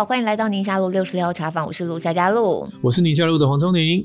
[0.00, 4.02] 好，欢迎来到宁夏路六十六号茶坊，我是陆夏佳璐，我是宁夏路的黄聪宁。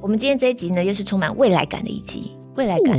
[0.00, 2.98] 我们今天这一集呢，又是充满未来感的一集，未来感。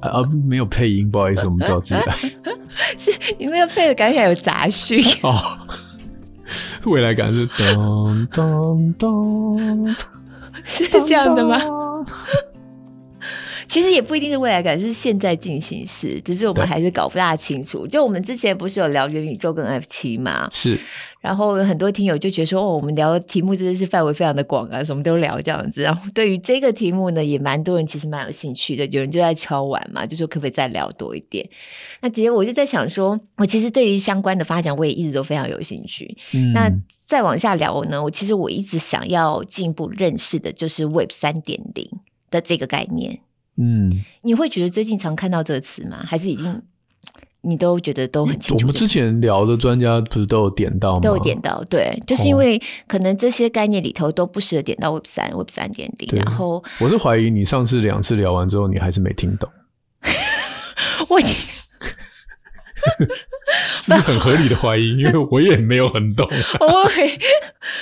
[0.00, 2.16] 啊，没有配音，不好意思，我们找自己来。
[2.98, 5.58] 是你那个配的感觉有杂讯哦。
[6.86, 9.94] 未来感是咚咚咚，
[10.84, 11.60] 是这样的吗？
[13.68, 17.86] 其实也不一定是未来感，是现在进行时，只是我们还是搞不大清楚。
[17.86, 20.48] 就我们之前不是有聊元宇宙跟 NFT 吗？
[20.50, 20.78] 是。
[21.20, 25.82] 然后很多听友就觉得说，哦，我们聊的题目真的是范围非常的广啊，什么都聊这样子。
[25.82, 31.46] 然后对于这个题目呢，也蛮多人其实蛮有兴趣的，有人就在敲碗嘛，就说可不可以再聊多一点？
[32.00, 36.16] 那其实我就在想说，我其实对于相关的发展，我也一直都非常有兴趣。
[36.32, 36.70] 嗯，那
[37.08, 41.90] 再往下聊呢，我其实我一直想要进一步认识的就是 Web 三点零
[42.30, 43.20] 的这个概念。
[43.56, 43.90] 嗯，
[44.22, 46.04] 你会觉得最近常看到这个词吗？
[46.06, 46.62] 还是已经？
[47.40, 48.66] 你都觉得都很清楚。
[48.66, 51.00] 我们之前聊的专家不是都有点到吗？
[51.00, 56.20] 都有点到，对，就是因为可能这些概念里头都不适合点到 Web 三、Web 三点零。
[56.20, 59.48] 然后我是怀疑你上次两次聊完之后，你还是没听懂。
[61.08, 61.18] 我
[63.82, 66.28] 这是很合理的怀疑，因为我也没有很懂。
[66.60, 66.90] 我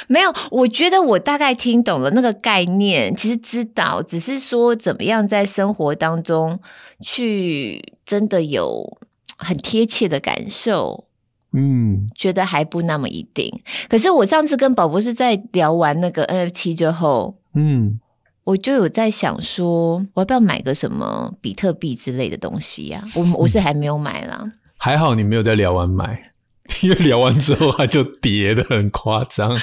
[0.09, 6.61] 没有，我觉得我大概听懂了那个概念，其实知道，只是说怎么样在生活当中
[7.01, 8.99] 去真的有。
[9.39, 11.05] 很贴切的感受，
[11.53, 13.61] 嗯，觉得还不那么一定。
[13.87, 18.01] 可是我上次跟宝博士在聊完那个 NFT 之后，嗯，
[18.45, 23.03] 我就有在想说，我要不要买个什么比特币之类的东西呀？
[23.05, 23.13] 啊？
[23.15, 24.51] 我我是还没有买啦。
[24.79, 26.31] 还好你没有在聊完买，
[26.83, 29.51] 因为聊完之后它就跌的很夸张。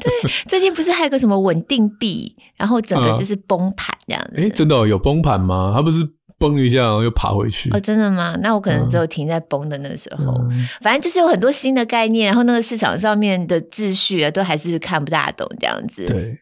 [0.00, 4.40] 对对，最近不是还有个什么稳定币，然后整个就是崩盘这样子。
[4.40, 5.72] 哎，真的哦，有崩盘吗？
[5.74, 6.08] 它不是？
[6.40, 7.68] 崩一下，然后又爬回去。
[7.70, 8.38] 哦，真的吗？
[8.40, 10.32] 那我可能只有停在崩的那个时候。
[10.52, 16.06] 嗯、反正就是有很多新的概念，然后那个市场上面的秩序啊，都还是看不大懂这样子。
[16.06, 16.38] 对，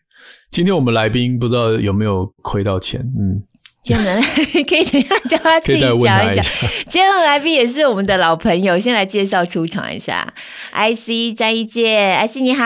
[0.50, 3.00] 今天我们来宾不知道有没有亏到钱？
[3.19, 3.43] 嗯，
[3.86, 4.20] 今天
[4.66, 6.44] 可以等一下叫他自己讲一讲。
[6.91, 10.34] 今天的来宾也是我们的老朋友，先来介绍出场一下。
[10.72, 12.64] IC 詹一介，IC 你好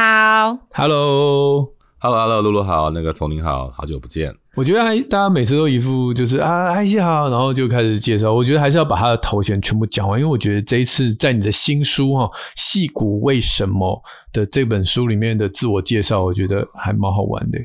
[0.72, 4.34] ，Hello，Hello，Hello，露露好，那个丛林好，好久不见。
[4.56, 8.32] 我觉得还大家每次都一副就是啊，，IC 好，然后就开始介绍。
[8.32, 12.24] 我觉得还是要把他的头衔全部讲完，因为我觉得这一次在你的新书哈
[12.56, 14.02] 《戏骨为什么》
[14.34, 17.58] 的这本书里面的自我介绍，我觉得还蛮好玩的。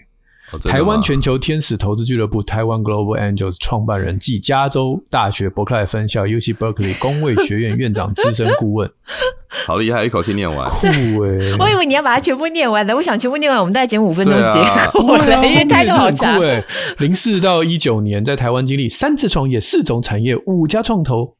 [0.51, 8.89] 哦、台湾全球天使投资俱乐部台湾 Global Angels 创办人暨加州大学伯克莱分校 UC Berkeley 工位学院院长资深顾问，
[9.65, 10.85] 好厉害，一口气念完，酷
[11.23, 11.55] 诶！
[11.59, 16.39] 我以为你要把它全部念完的，我想全部念完，我们大概剪五分钟结果 了，因为太好讲。
[16.39, 16.63] 诶
[16.99, 21.35] 零四到一九年，在台湾经历三次创业、四种产业、五家创投，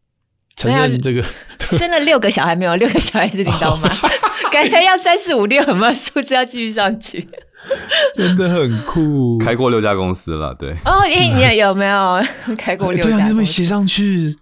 [0.55, 1.23] 承认这个
[1.77, 2.75] 生了六个小孩没有？
[2.75, 3.87] 六个小孩是领导吗？
[4.51, 7.27] 感觉要三四五六，有没有数字要继续上去？
[8.15, 10.71] 真的很酷，开过六家公司了，对。
[10.85, 12.21] 哦，你你有没有
[12.57, 13.09] 开过六家？
[13.09, 14.35] 对啊，你怎么写上去？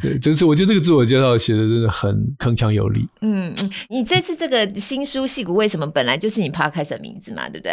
[0.00, 3.06] 对，真是我觉得这个自我介绍写的真的很铿锵有力。
[3.20, 7.72] 嗯嗯，你这次这个新书《戏骨为什么》本来就是你 Podcast 的名字嘛，对不对？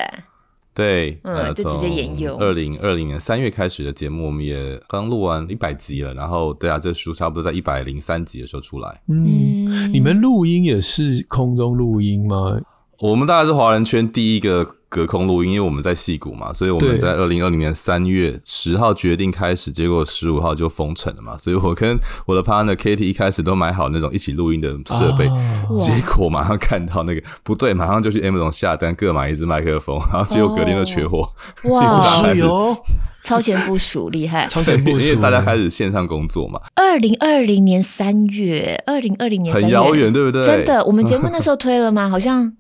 [0.75, 2.39] 对，嗯，就直接沿用。
[2.39, 9.01] 二零二零年三月开始的节目，我们也刚录完一百集了，然后对啊，这书差不多在一百零三集的时候出来。
[9.07, 12.59] 嗯，你们录音也是空中录音吗？
[12.99, 14.75] 我们大概是华人圈第一个。
[14.93, 25.35] 隔空录音，因为我们在戏谷嘛，所以我们在二零二零年三月十号决定开始，结果十五号就封城了嘛，所以我跟我的 partner Katie 一开始都买好那种一起录音的设备，啊，
[25.75, 31.27] 结果马上看到那个不对，马上就去 Amazon 下单，各买一支麦克风，然后结果隔天就缺货，
[31.69, 32.77] 哇， 哟，
[33.23, 36.59] 超前部署厉害，超前部署，因为大家开始线上工作嘛。
[36.75, 40.45] 二零二零年三月，二零二零年很遥远，对不对？
[40.45, 42.09] 真的，我们节目那时候推了吗？
[42.09, 42.53] 好像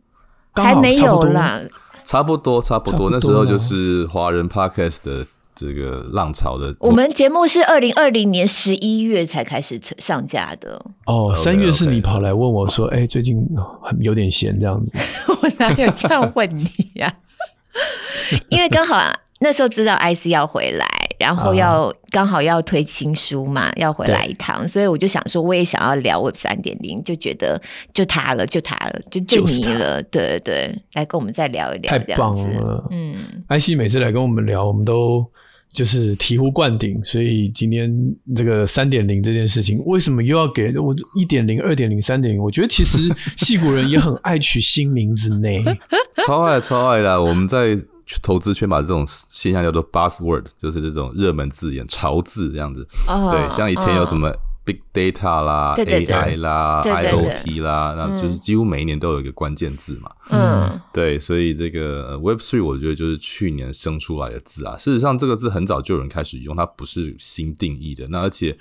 [0.55, 1.61] 还没有啦。
[2.03, 6.75] 差不多，差不多，那时候就是华人 podcast 的这个浪潮的。
[6.79, 10.83] 我们节目是二零二零年十一月才开始上架的。
[11.05, 13.47] 哦，三月是你跑来问我说：“哎、欸，最近
[13.99, 14.91] 有点闲这样子。
[15.29, 18.37] ”我哪有这样问你呀、啊？
[18.49, 20.87] 因为刚好啊，那时候知道 IC 要回来。
[21.23, 27.61] 然后要刚好要推新书嘛，要回来一趟，所以我就想说，我也想要聊 Web 三点零，就觉得
[27.93, 33.15] 就他了，就他了，就就你了，对对对，来跟我们再聊一聊，太棒了，嗯
[33.47, 35.25] ，IC 每次来跟我们聊，我们都
[35.71, 37.89] 就是醍醐灌顶，所以今天
[38.35, 42.43] 这个三点零这件事情，为什么又要给我一点零、二点零、三点零？
[42.43, 42.97] 我觉得其实
[43.37, 45.47] 戏骨人也很爱取新名字呢，
[46.27, 47.77] 超爱超爱的，我们在。
[48.21, 52.87] 投资圈把这种现象叫做 buzzword，就是这种热门字眼、潮字这样子。
[53.07, 54.31] 哦、对，像以前有什么。
[54.65, 60.09] Big data 啦对对对，AI 啦对对对，IoT 啦，那就是几乎每一年都有一个关键字嘛。
[60.29, 64.77] 嗯，对，所以这个 Web Three 我觉得就是去年生出来的字啊。
[64.77, 68.07] 事实上，这个字很早就有人开始用，它不是新定义的。
[68.07, 68.57] 那而且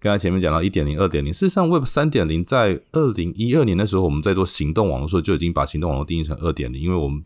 [0.00, 6.82] 刚才前面讲到一点零、二点零，事实上 Web 三点零在二零一二年的时候，我们在做行动网络的时候就已经把行动网络定义成二点零。
[6.82, 7.22] 因为我们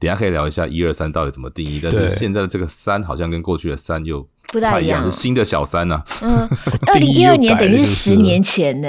[0.00, 4.28] 等一下可以聊一下一二三到底怎么定义，但是现在的这个三好像跟过去的三又。
[4.52, 6.04] 不太一样，是新的小三呢、啊。
[6.22, 6.48] 嗯，
[6.88, 8.88] 二零一二年等于是十年前呢。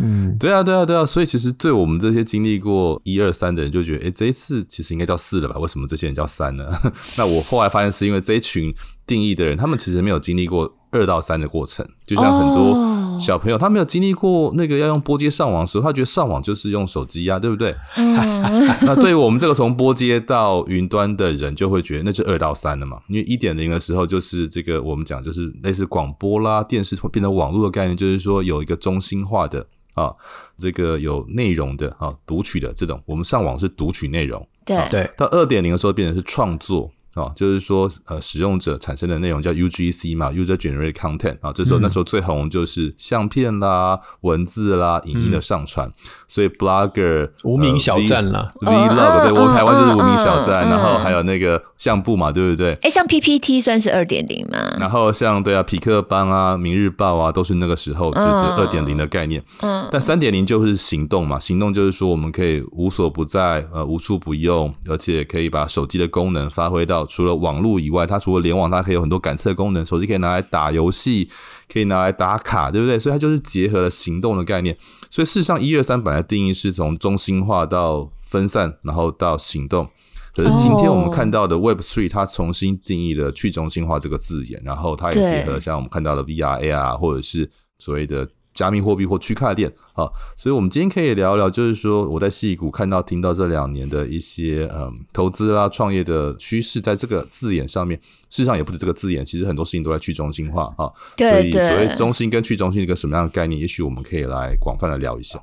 [0.00, 1.04] 嗯，对啊，对啊，对啊。
[1.04, 5.58] 所以其实对我们这些经历过一二三的人，就觉得，哎，这一次其实应该叫四了吧？
[5.58, 6.64] 为什么这些人叫三呢？
[7.18, 8.72] 那我后来发现，是因为这一群
[9.08, 12.98] 定义的人，他们其实没有经历过二到三的过程，就像很多。
[13.18, 17.74] 小朋友他没有经历过那个要用拨接上网的时候，他觉得上网就是用手机呀，对不对？
[17.96, 23.00] 那对于我们这个从拨接到云端的人，就会觉得那是二到三了嘛。
[23.08, 30.14] 因为一点零的时候就是这个我们讲就是类似广播啦、电视变成网络的概念，就是说有一个中心化的啊，
[30.56, 34.46] 这个有内容的啊，读取的这种，我们上网是读取内容。
[34.64, 36.88] 对对，到二点零的时候变成是创作。
[37.18, 45.92] 哦，就是说，呃，使用者产生的内容叫 UGC 嘛，User Generated Content 啊，这时候那时候最红就是相片啦、文字啦、影音的上传，嗯、
[46.28, 52.72] 所以 Blogger 无名小站啦 Vlog 对，我台湾就是无名小站，然后还有那个相簿嘛，对不对？
[52.82, 54.76] 哎，像 PPT 算是二点零吗？
[54.78, 59.42] 然后像对啊，匹克邦啊、明日报啊，都是那个时候就是二点零的概念。
[59.62, 67.07] 嗯，但三点零就是行动嘛，行动就是说我们可以无所不在，呃，无处不用，而且可以把手机的功能发挥到。
[67.08, 69.84] 除了网络以外，它除了联网，它可以有很多感测功能。
[69.84, 71.28] 手机可以拿来打游戏，
[71.72, 72.98] 可以拿来打卡，对不对？
[72.98, 74.76] 所以它就是结合了行动的概念。
[75.10, 79.88] 所以事实上，一二三本来定义是从中心化到分散，然后到行动。
[80.34, 88.28] 可是今天我们看到的 Web Three，它重新定义了去中心化这个字眼，然后它也结合了像我们看到的 VR、AR，或者是所谓的。
[88.54, 97.98] 加密货币或区块链啊，所以我们今天可以聊一聊，就是说我在戏谷看到、听到这两年的一些嗯投资啊、创业的趋势，在这个字眼上面，
[98.28, 100.90] 事实上也不止这个字眼，其实很多事情都在去中心化啊。
[101.16, 103.60] 所以所谓中心跟去中心是一个什么样的概念？
[103.60, 105.40] 也许我们可以来广泛的聊一下。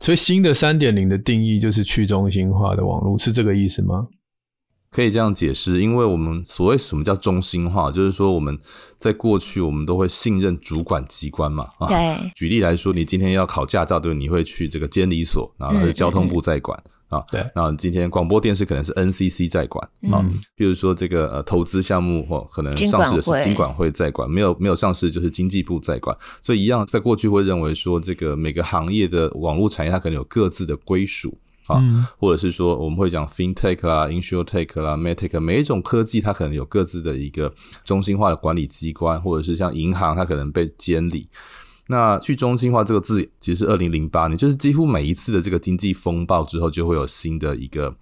[0.00, 4.08] 所以新的三点零的定义就是去中心化的网络，是这个意思吗？
[4.94, 8.56] 可以这样解释，因为我们所谓什么叫中心化，就是说我们
[8.96, 11.66] 在过去我们都会信任主管机关嘛。
[11.88, 12.30] 对。
[12.32, 17.20] 举例来说，你今天要考驾照，对，你会去这个监理所，然后是交通部在管啊。
[17.32, 17.40] 对。
[17.56, 20.24] 然后今天广播电视可能是 NCC 在管啊。
[20.54, 26.16] 比如说这个呃投资项目或可能上市的是金管会在管，没有没有上市就是经济部在管。
[26.40, 31.36] 所以一样，在过去会认为说，这个每个行业的网络产业它可能有各自的归属。
[31.66, 31.82] 啊，
[32.18, 41.28] 或者是说我们会讲 FinTech 啦、InsurTech 啦、MedTech，每一种科技它可能有各自的一个中心化的管理机关，或者是像银行它可能被监理。
[41.88, 47.96] 那去中心化这个字，其实是二零零八年，就是几乎每一次的这个经济风暴之后，就会有新的一个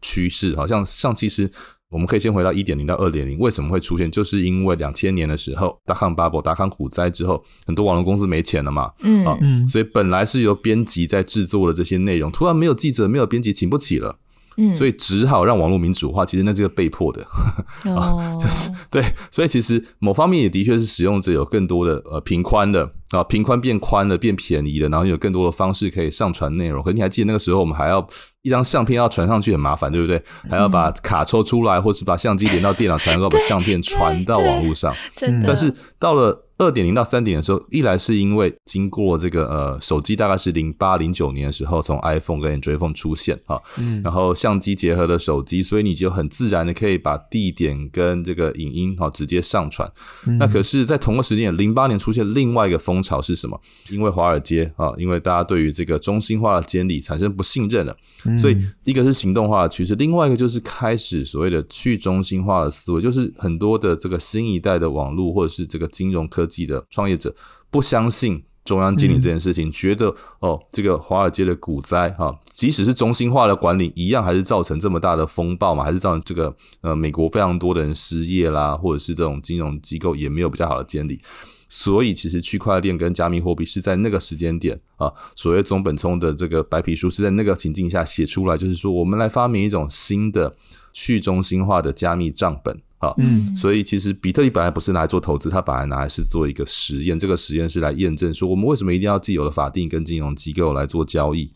[0.00, 0.54] 趋势。
[0.56, 1.50] 好像像其实。
[1.94, 4.10] 我们可以先回到一点零到二点零，为什么会出现？
[4.10, 9.24] 就是因为两千年的时候，达康 bubble、达康股灾之后，很多网络公司没钱了嘛，嗯。
[9.24, 9.38] 啊，
[9.68, 14.18] 所以本来是由编辑在制作的这些内容，突然没有记者、没有编辑，请不起了，
[14.56, 16.24] 嗯，所以只好让网络民主化。
[16.24, 17.22] 其实那是个被迫的，
[17.94, 22.90] 啊，就是对，所以其实某方面也的确是使用者有更多的呃平宽的。
[23.10, 26.82] 啊，平宽变宽了，变便宜了，然后有更多的方式可以上传内容。
[26.82, 28.04] 可你还记得那个时候，我们还要
[28.42, 30.20] 一张相片要传上去很麻烦，对不对？
[30.50, 34.92] 还要把卡抽出来，或是把相机连到电脑，才能够把相片传到网络上。
[35.14, 35.46] 真的。
[35.46, 43.60] 但是到了二点零到三点的时候，一来是因为经过这个呃手机大概是零八零九年的时候，从 iPhone 跟 Android phone 出现啊，
[44.04, 49.90] 然后相机结合的手机，所以你就很自然的可以把地点跟这个影音哈直接上传。
[50.38, 53.60] 那可是，在同个时间，零八年出现另外一个风潮是什么？
[53.90, 57.96] 因为华尔街啊，因为大家对于这个中心化的监理产生不信任了，
[58.38, 67.34] 所以一个是行动化的趋势，另外一个就是开始所谓的去中心化的思维，就是很多的这个新一代的网络或者是这个金融科技的创业者
[67.70, 81.20] 不相信中央经理这件事情，觉得哦，这个华尔街的股灾哈，即使是中心化的管理，一样还是造成这么大的风暴嘛，还是造成这个呃美国非常多的人失业啦，或者是这种金融机构也没有比较好的监理。
[81.66, 90.54] 所以，其实区块链跟加密货币是在那个时间点啊，所谓中本聪的这个白皮书是在那个情境下写出来，就是说我们来发明一种新的
[90.92, 93.14] 去中心化的加密账本啊。
[93.18, 101.52] 嗯，所以其实比特币本来不是拿来做投资，它本来拿来是做一个实验，这个实验是来验证说我们为什么一定要既有的法定跟金融机构来做交易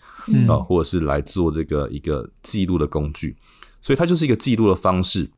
[0.48, 3.36] 啊，或者是来做这个一个记录的工具。
[3.80, 5.30] 所以它就是一个记录的方式。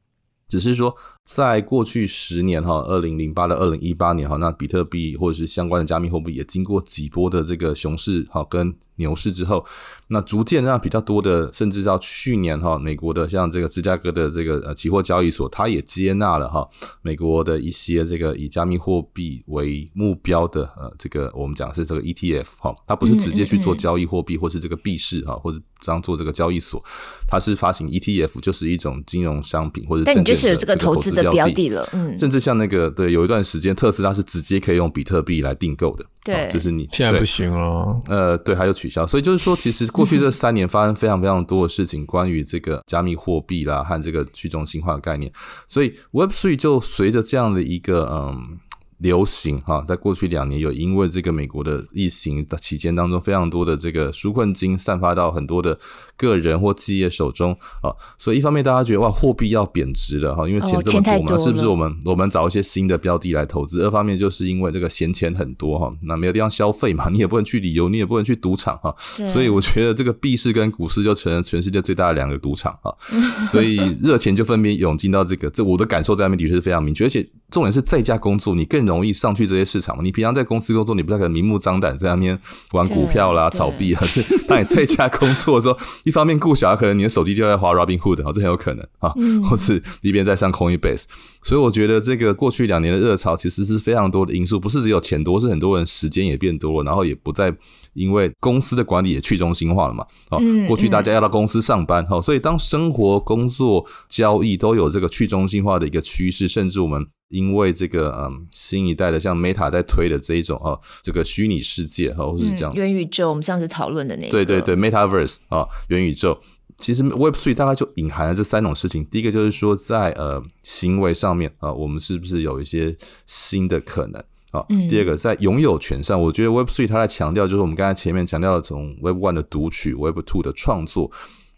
[0.48, 0.92] 只是说，
[1.32, 9.64] 在过去十年哈，二零零八到二零一八年哈，那比特币或者是相关的加密货币也经过几波的这个熊市哈跟牛市之后，
[10.08, 16.68] 那逐渐让比较多的，甚至到去年哈，美国的像这个芝加哥的这个呃期货交易所，它也接纳了哈
[17.00, 26.84] 美国的一些这个以加密货币为目标的呃这个我们讲的是这个 ETF 哈，它不是直接去做交易货币或是这个币市哈，或者当做这个交易所，
[27.26, 45.32] 它是发行 ETF，就是一种金融商品或者证券的是有这个投资的标的了，嗯，甚至像那个对，有一段时间特斯拉是直接可以用比特币来订购的，对，就是你现在不行了，呃，对，还有取消，所以就是说，其实过去这三年发生非常非常多的事情，关于这个加密货币啦和这个去中心化的概念，
[45.66, 48.58] 所以 Web Three 就随着这样的一个嗯。
[49.00, 55.78] 流行哈，在过去两年有因为这个美国的疫情的期间当中，非常多的这个纾困金散发到很多的
[56.20, 63.82] 个人或企业手中啊，所以一方面大家觉得哇，货币要贬值了哈，因为钱这么多嘛，是不是我们我们找一些新的标的来投资？
[63.82, 68.94] 二方面就是因为这个闲钱很多哈，那没有地方消费嘛， 你也不能去旅游，你也不能去赌场哈，
[69.26, 72.94] 所以我觉得这个币市跟股市就成了全世界最大的两个赌场哈，
[73.48, 77.26] 所以热钱就分别涌进到这个，这我的感受在那边的确是非常明确，而且。
[77.50, 80.04] 重点是在家工作，你更容易上去这些市场嘛。
[80.04, 82.38] 你平常在公司工作，你不太可能明目张胆在那边
[82.70, 84.00] 玩股票啦、炒币啊。
[84.06, 85.76] 是当你在家工作的时候，
[86.10, 89.14] 一方面顾小孩，可能你的手机就在滑 Robinhood，这很有可能啊，
[89.48, 91.04] 或是一边在上 Coinbase。
[91.42, 97.54] 所以我觉得这个过去两年的热潮其实是非常多的因素，不是只有钱多，是很多人时间也变多了，然后也不再
[97.94, 100.06] 因为公司的管理也去中心化了嘛。
[100.30, 107.06] 哦，过去大家要到公司上班，哈，所以当生活、工作、交易都有这个去中心化的一个趋势，甚至我们。
[107.30, 116.36] 因为这个嗯，新一代的像 Meta 在推的这一种哦，这个虚拟世界哈，或是这样、嗯、元宇宙，我们上次讨论的那个，对对对，Metaverse 啊，元宇宙，
[116.80, 119.04] 其实 Web Three 大概就隐含了这三种事情。
[119.04, 122.96] 第一个就是说在，在呃行为上面啊，我们是不是有一些
[123.26, 124.20] 新的可能
[124.50, 124.64] 啊？
[124.70, 131.10] 嗯、第二个，在拥有权上，我觉得 Web Three 它在强调，就是我们刚才前面强调的，从 Web One 的读取 Web Two 的创作，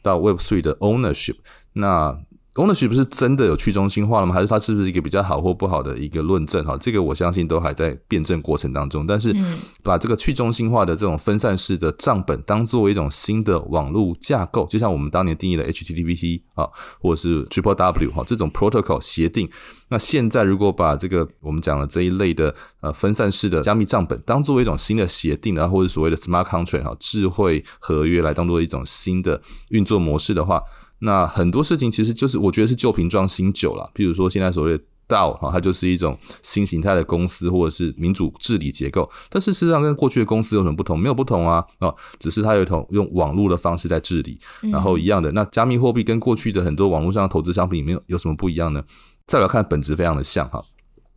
[0.03, 1.37] 到 Web Three 的 ownership，
[1.73, 2.19] 那。
[2.55, 4.35] Ownership 不是真的有去中心化了吗？
[4.35, 6.63] 还是它是不是一个比较好或不好的一个论证？
[6.65, 9.07] 哈，这个我相信都还在辩证过程当中。
[9.07, 9.35] 但是，
[9.83, 16.69] 把这个去中心化的这种分散式的账本当作为一种新的网络架构，就像我们当年定义的 HTTP 啊，
[17.01, 19.49] 或者是 Triple W 哈这种 protocol 协定。
[19.89, 29.41] 那现在如果把这个我们讲的这一类的呃分散式的加密账本当作为一种新的协定，然后或者所谓的 smart contract 哈智慧合约来当做一种新的
[29.71, 30.63] 运作模式的话。
[31.03, 40.99] 那很多事情其实就是我觉得是旧瓶装新酒了，比如说现在所谓的 DAO 哈，它就是一种新形态的公司或者是民主治理结构，但是事实上跟过去的公司有什么不同？
[40.99, 44.39] 没有不同啊，啊，只是它有一种用网络的方式在治理，
[44.71, 45.31] 然后一样的。
[45.33, 48.83] 那加密货币跟过去的很多网络上的投资商品没有有什么不一样呢？
[49.27, 50.63] 再来看本质非常的像哈。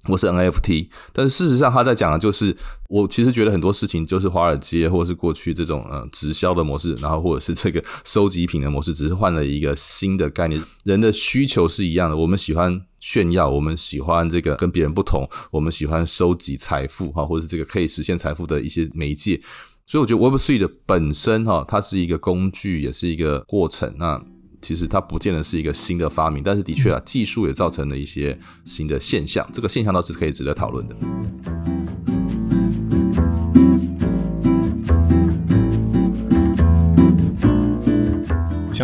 [0.07, 2.55] 我是 NFT，但是事实上他在讲的就是，
[2.89, 10.61] 我其实觉得很多事情就是华尔街或者是过去这种呃直销的模式，然后或者是这个收集品的模式，只是换了一个新的概念。
[10.83, 19.41] 人的需求是一样的，我们喜欢炫耀，我们喜欢这个跟别人不同，我们喜欢收集财富哈，或者是这个可以实现财富的一些媒介。
[19.87, 23.93] 所以我觉得 Web3 的本身哈，它是一个工具，也是一个过程。
[23.97, 24.23] 那
[24.65, 30.95] 其实它不见得是一个新的发明，但是的确啊，技术也造成了一些新的现象，这个现象倒是可以值得讨论的。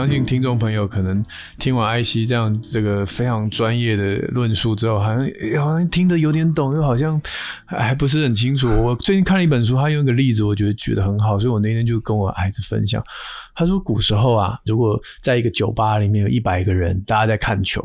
[0.01, 1.23] 相信听众朋友可能
[1.59, 5.19] 听完艾希这样这个非常专业的论述之后，好像
[5.59, 7.21] 好像听得有点懂，又好像
[7.67, 8.67] 还不是很清楚。
[8.67, 12.99] 我最近看了一本书，他用一个例子，我觉得举得很好，所以我那天就跟我孩子分享。
[13.53, 17.79] 他说，古时候啊，如果在一个酒吧里面有一百个人，大家在看球，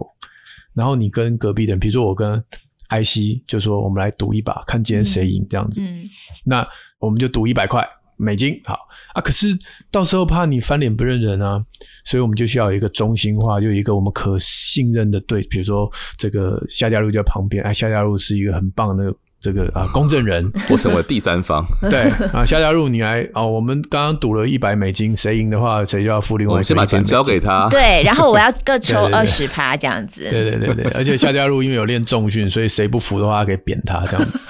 [0.73, 2.43] 然后你跟隔壁的人，比如说我跟
[2.89, 5.83] 艾希，就说我们来赌一把，看今天谁赢这样子。
[5.83, 6.03] 嗯，
[6.47, 6.67] 那
[6.99, 8.77] 我们就赌一百块美金，好
[9.15, 9.21] 啊。
[9.21, 9.49] 可是
[9.91, 11.65] 到时候怕你翻脸不认人啊，
[12.05, 19.15] 所以我们就需要有一个中心化，就一个我们可信任的对，比如说这个夏家路就在旁边，哎，夏家路是一个很棒的。
[19.47, 21.65] 这个啊，公证人， 我成为第三方。
[21.89, 23.47] 对啊，夏家璐，你来哦。
[23.47, 26.65] 我们刚刚赌了一百美金，谁赢的话，谁就要付另外一。
[26.65, 27.69] 先把钱交给他。
[27.71, 30.29] 对，然后我要各抽二十趴这样子。
[30.29, 34.41] 对对对对，而且夏家璐因为有练重训，所以谁不服的话，可以扁他这样子。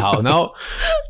[0.00, 0.50] 好，然后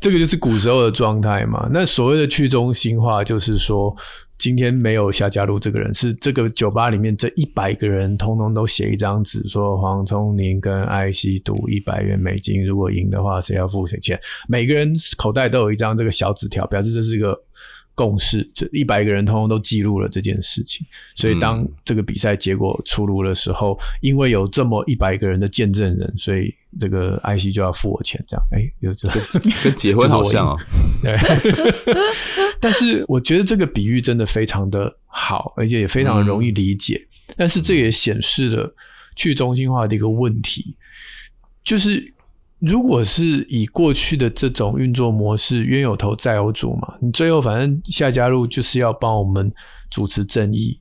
[0.01, 1.69] 这个就是古时候的状态嘛。
[1.71, 3.95] 那所谓的去中心化，就是说。
[4.39, 14.17] 今天没有下加入这个人，是这个酒吧里面这一百个人，通通都写一张纸，说黄聪宁跟艾希赌一百元美金，如果赢的话，谁要付谁钱？
[14.47, 17.37] 每个人口袋都有一张这个小纸条，表示这是一个
[17.99, 20.87] 共识，就一百个人通通都记录了这件事情。
[21.15, 28.45] 所以当这个比赛结果出炉的时候，因为有这么一百个人的见证人，所以这个 IC 就要付我钱，这样。
[28.53, 29.09] 哎，有这
[29.61, 30.57] 跟结婚好像哦。
[31.03, 31.17] 对。
[32.61, 37.05] 但是我觉得这个比喻真的非常的好，而且也非常容易理解。
[37.27, 38.73] 嗯、但是这也显示了
[39.17, 40.77] 去中心化的一个问题，
[41.61, 42.13] 就是。
[42.59, 49.49] 如果是以过去的这种运作模式，冤有头债有主嘛，你最后反正下家路就是要帮我们
[49.89, 50.77] 主持正义。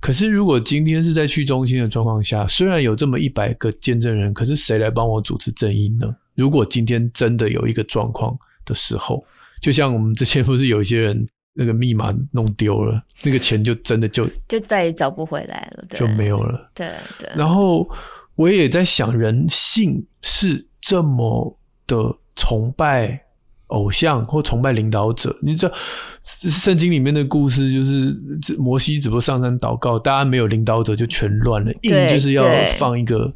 [0.00, 6.12] 可是如果今天是在去中心的状况下，虽然有这么一百个见证人，可是谁来帮我主持正义呢？
[6.34, 9.24] 如果今天真的有一个状况的时候，
[9.60, 11.24] 就像我们之前不是有一些人
[11.54, 16.68] 那个密码弄丢了，那个钱就真的就就再也找不回来了，就没有了。
[16.74, 17.30] 对对。
[17.36, 17.88] 然后
[18.34, 20.66] 我也在想，人性是。
[20.82, 23.22] 这么的崇拜
[23.68, 25.74] 偶像或崇拜领导者，你知道
[26.22, 28.14] 圣经里面的故事就是
[28.58, 32.44] 摩西只不过上山祷告，大家没有领导者就全乱了，硬就是要
[32.76, 33.32] 放一个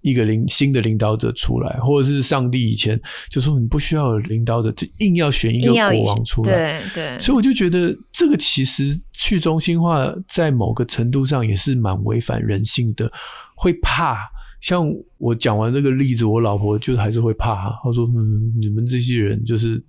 [0.00, 3.00] 一个领新的领导者出来，或者是上帝以前
[3.30, 13.08] 就说你不需要有领导者，就硬要选一个国王出来，对对，所以我就觉得这个其实去中心化在某个程度上也是蛮违反人性的，
[13.54, 14.16] 会怕。
[14.60, 14.84] 像
[15.18, 17.54] 我讲完这个例子，我老婆就还是会怕。
[17.82, 19.82] 她说：“嗯，你们这些人就是，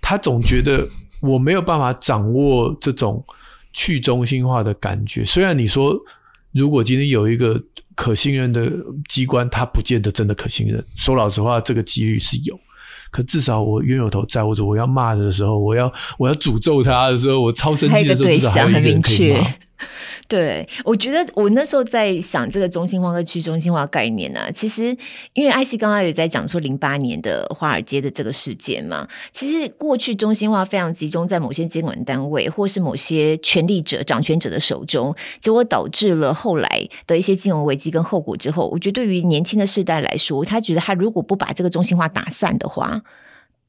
[0.00, 0.86] 她总觉得
[1.20, 3.24] 我没有办法掌握这种
[3.72, 5.24] 去中心化的感觉。
[5.24, 5.96] 虽然你说，
[6.52, 7.62] 如果今天有一个
[7.94, 8.72] 可信任的
[9.08, 10.84] 机关，它不见得真的可信任。
[10.96, 12.58] 说老实话，这个几率是有。
[13.10, 19.40] 可至少我冤有头债，或者我要骂的时候，我要我要诅咒他的时候，我超生气的时候，至少还有一个人可以骂。”
[20.26, 24.96] 对，我觉得我那时候在想这个中心化和去中心化概念呢、其实
[25.32, 43.02] 因为 IC 刚刚有在讲说零八年的华尔街的这个事件嘛，其实过去中心化非常集中在某些监管单位或是某些权力者、掌权者的手中，结果导致了后来的一些金融危机跟后果之后，我觉得对于年轻的世代来说，他觉得他如果不把这个中心化打散的话。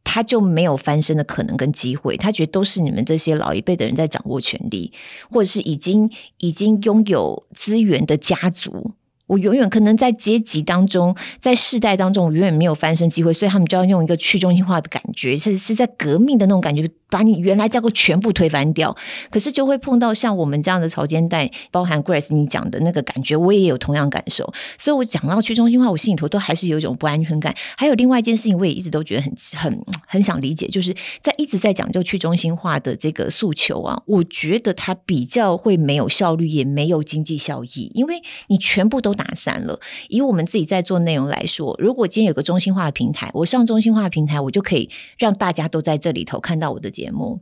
[0.03, 4.91] 他就没有翻身的可能跟机会，他觉得都是你们这些老一辈的人在掌握权力，
[5.29, 8.93] 或者是已经已经拥有资源的家族。
[9.29, 18.95] 我永远可能在阶级当中，在世代当中，我永远没有翻身机会，所以他们就要用一个去中心化的感觉，是是在革命的那种感觉，把你原来架构全部推翻掉。
[19.29, 24.51] 可是就会碰到像我们这样的潮间带，包含 Grace 你讲的那个感觉，我也有同样感受。
[24.79, 27.55] 所以我讲到去中心化，我心里头都还是有一种不安全感。
[27.77, 38.15] 还有另外一件事情，我也一直都觉得很很很想理解，就是在一直在讲究去中心化的这个诉求啊，我觉得它比较会没有效率，也没有经济效益，因为
[38.47, 39.13] 你全部都。
[39.19, 39.77] 打散了。
[40.07, 47.41] 以我们自己在做内容来说，如果今天有个中心化的平台，我上中心化平台，我就可以让大家都在这里头看到我的节目，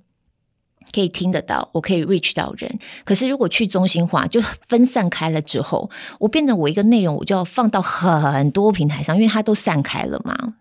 [0.91, 2.79] 可以听得到，我可以 reach 到人。
[3.05, 10.55] 可是如果去中心化，就分散开了之后，我变成我一个内容，我就要放到很多平台上，因为它都散开了嘛。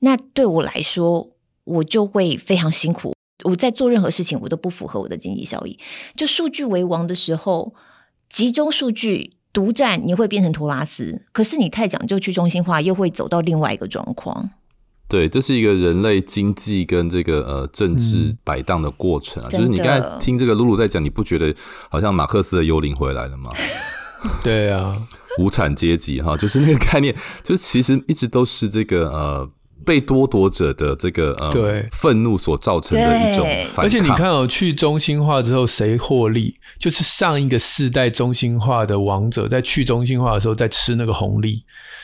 [0.00, 1.30] 那对我来说，
[1.64, 3.14] 我就会非常辛苦。
[3.44, 5.78] 我在做任何事情，我都不符合我的经济效益。
[6.16, 7.74] 就数据为王的时候，
[8.28, 9.36] 集中数据。
[9.52, 14.50] 独占你会变成托拉斯，可是你太讲究去中心化，又会走到另外一个状况。
[15.08, 19.48] 对，这是一个人类经济跟这个呃政治摆荡的过程啊。
[19.52, 21.54] 嗯、就是你刚才听这个露露在讲，你不觉得
[21.90, 23.50] 好像马克思的幽灵回来了吗？
[24.42, 24.96] 对啊，
[25.38, 29.50] 无产阶级哈，就是那个概念，就是其实一直都是这个呃。
[29.84, 36.54] 被剥夺者的这个呃对愤怒所造成的一种反抗，而且你看哦，去中心化之后谁获利？
[36.78, 41.62] 就是上一个世代中心化的王者在去中心化的时候在吃那个红利。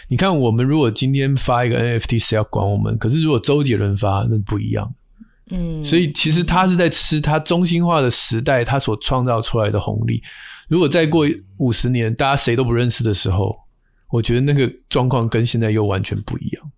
[0.08, 2.96] 你看我们如果今天发一个 NFT，谁要管我们？
[2.98, 4.94] 可是如果周杰伦发，那不一样。
[5.50, 10.22] 嗯，所以其实他是在吃他中心化的时代他所创造出来的红利。
[10.68, 13.56] 如果再过五十年，大家谁都不认识的时候，
[14.10, 16.70] 我觉得那个状况跟现在又完全不一样。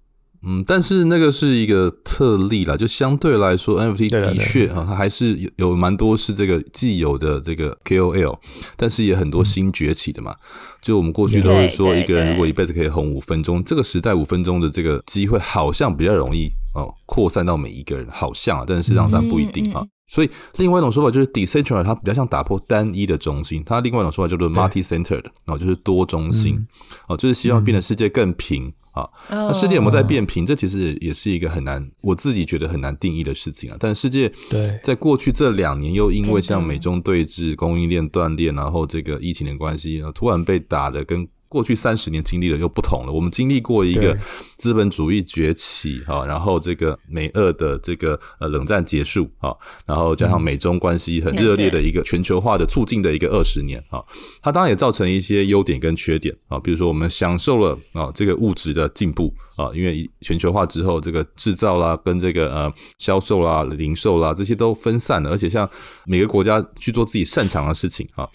[0.42, 8.38] 嗯，但是那个是一个特例啦，就相对来说，NFT 的确啊，它还是有有蛮多是这个既有的这个 KOL，
[8.76, 10.35] 但是也很多新崛起的嘛。
[10.81, 19.85] 就我们过去都会说，一个人如果一辈子可以红五分钟，这个时代五分钟的这个机会好像比较容易哦扩散到每一个人，好像啊，但是实际上但不一定啊。
[20.09, 26.66] 所以另外一种说法就是 Decentral，它比较像打破单一的中心，它另外一种说法叫做 Multi-centered，然后就是多中心，
[27.09, 28.72] 哦，就是希望变得世界更平。
[28.92, 30.44] 啊，那世界有没有在变平？
[30.44, 33.76] 这其实也是一个很难，我自己觉得很难定义的事情啊。
[33.79, 43.12] 但世界对，在过去这两年，又因为像美中对峙、供应链断裂，然后这个疫情的关系，突然被打的跟过去三十年经历的又不同了。
[43.12, 44.16] 我们经历过一个
[44.56, 49.52] 资本主义崛起哈，然后这个美俄的这个呃冷战结束啊，
[49.84, 54.00] 然后加上美中关系很热烈的一个全球化的促进的一个二十年啊，
[54.40, 65.68] 它当然也造成一些优点跟缺点啊，比如说我们享受了啊这个物质的进步啊，因为全球化之后这个制造啦跟这个呃销售啦、零售啦这些都分散了，而且像
[66.06, 68.30] 每个国家去做自己擅长的事情哈。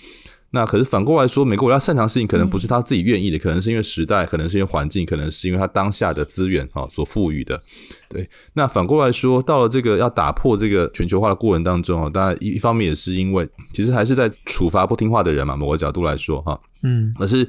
[0.52, 7.62] 那可是反过来说，美国要擅长的事情可能不是他自己愿意的，可能是因为时代，可能是因为环境，可能是因为他当下的资源啊所赋予的。
[8.08, 17.48] 对，那反过来说，到了这个要打破这个全球化的过程当中啊，当然一一方面也是因为其实还是在处罚不听话的人嘛，某个角度来说哈，嗯，可是。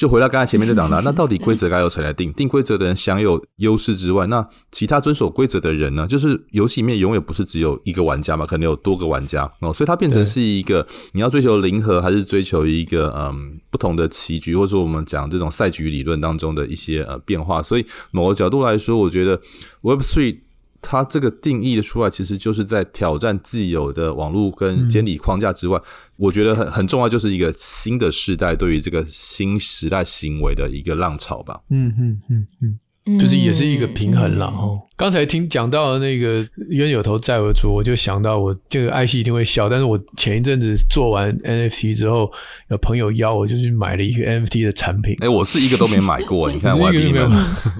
[0.00, 2.32] 就回到刚才前面就讲了，那到底规则该由谁来定？
[2.32, 6.06] 定规则的人享有优势之外，那其他遵守规则的人呢？
[6.06, 17.62] 就是游戏里面永远不是只有一个玩家嘛，可能有多个玩家哦，所以它变成是一个你要追求零和，还是追求一个嗯不同的棋局，或者说我们讲这种赛局理论当中的一些呃变化。
[17.62, 19.38] 所以某个角度来说，我觉得
[19.82, 20.38] Web Three。
[20.82, 25.80] 它这个定义的出来，其实就是在挑战既有的网络跟监理框架之外，
[26.16, 31.60] 我觉得很很重要，就是一个新的时代对于这个新时代行为的一个浪潮吧。
[31.68, 32.78] 嗯嗯嗯嗯，
[33.18, 34.80] 就是也是一个平衡了哦。
[34.96, 42.30] 刚才听讲到的那个冤有头债有主，我就想到我这个艾希一定会笑，但是我前一阵子做完 NFT 之后，
[42.68, 45.14] 有朋友邀我就去买了一个 NFT 的产品。
[45.20, 47.30] 哎、欸，我是一个都没买过， 你看我还比你们，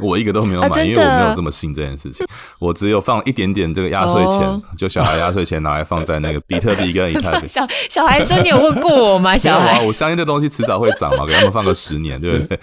[0.03, 2.27] 我一个都没有买，啊、因为我没有这么信这件事情。
[2.59, 7.47] 我只有放一点点这个压岁钱，哦、就小孩压岁钱拿来放在那个比特币跟以太币。
[7.49, 9.37] 小小孩说：“你有问过我吗？
[9.39, 12.59] ”小孩，我相信这东西迟早会涨嘛，给他们放个十年，对不对？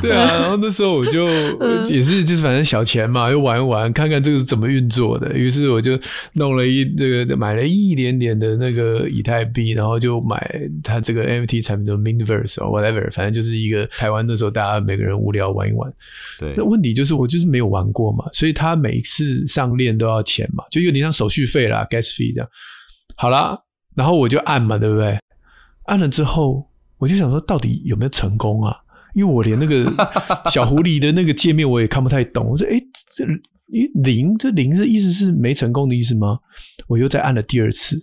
[0.00, 1.26] 对啊，然后那时候我就
[1.88, 3.92] 也是就是反正小钱嘛，又玩一玩。
[3.92, 5.98] 看看这个是怎么运作的，于是我就
[6.34, 15.92] 弄了一这个买了一点点的那个以太币，然后就买它这个 NFT 产品的 Mintverse 或 whatever，反正就是一个台湾那时候大家每个人无聊玩一玩。
[16.38, 22.48] 对，那问题就是我就是没有玩过嘛，所以他每一次上链都要钱嘛，就有点像手续费啦，gas fee 这样。
[23.16, 23.58] 好啦，
[23.94, 25.18] 然后我就按嘛，对不对？
[25.84, 26.66] 按了之后，
[26.98, 28.76] 我就想说到底有没有成功啊？
[29.14, 29.84] 因为我连那个
[30.50, 32.46] 小狐狸的那个界面我也看不太懂。
[32.46, 32.82] 我说，诶，
[33.16, 33.24] 这
[34.02, 36.38] 零，这零是意思是没成功的意思吗？
[36.86, 37.98] 我又再按了第二次，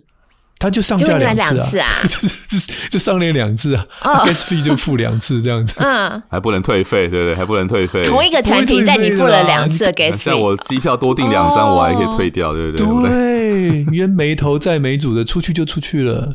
[0.58, 7.34] 他就上架两次啊，就就就上链两次啊，gas fee 就付两次这样子，嗯，还不能退费，对不对？
[7.34, 13.10] 还不能退费，同一个产品但你付了两次 gas fee，像我机票多订两张，我还可以退掉，对不对？
[13.10, 16.34] 对，冤没头债没主的，出去就出去了。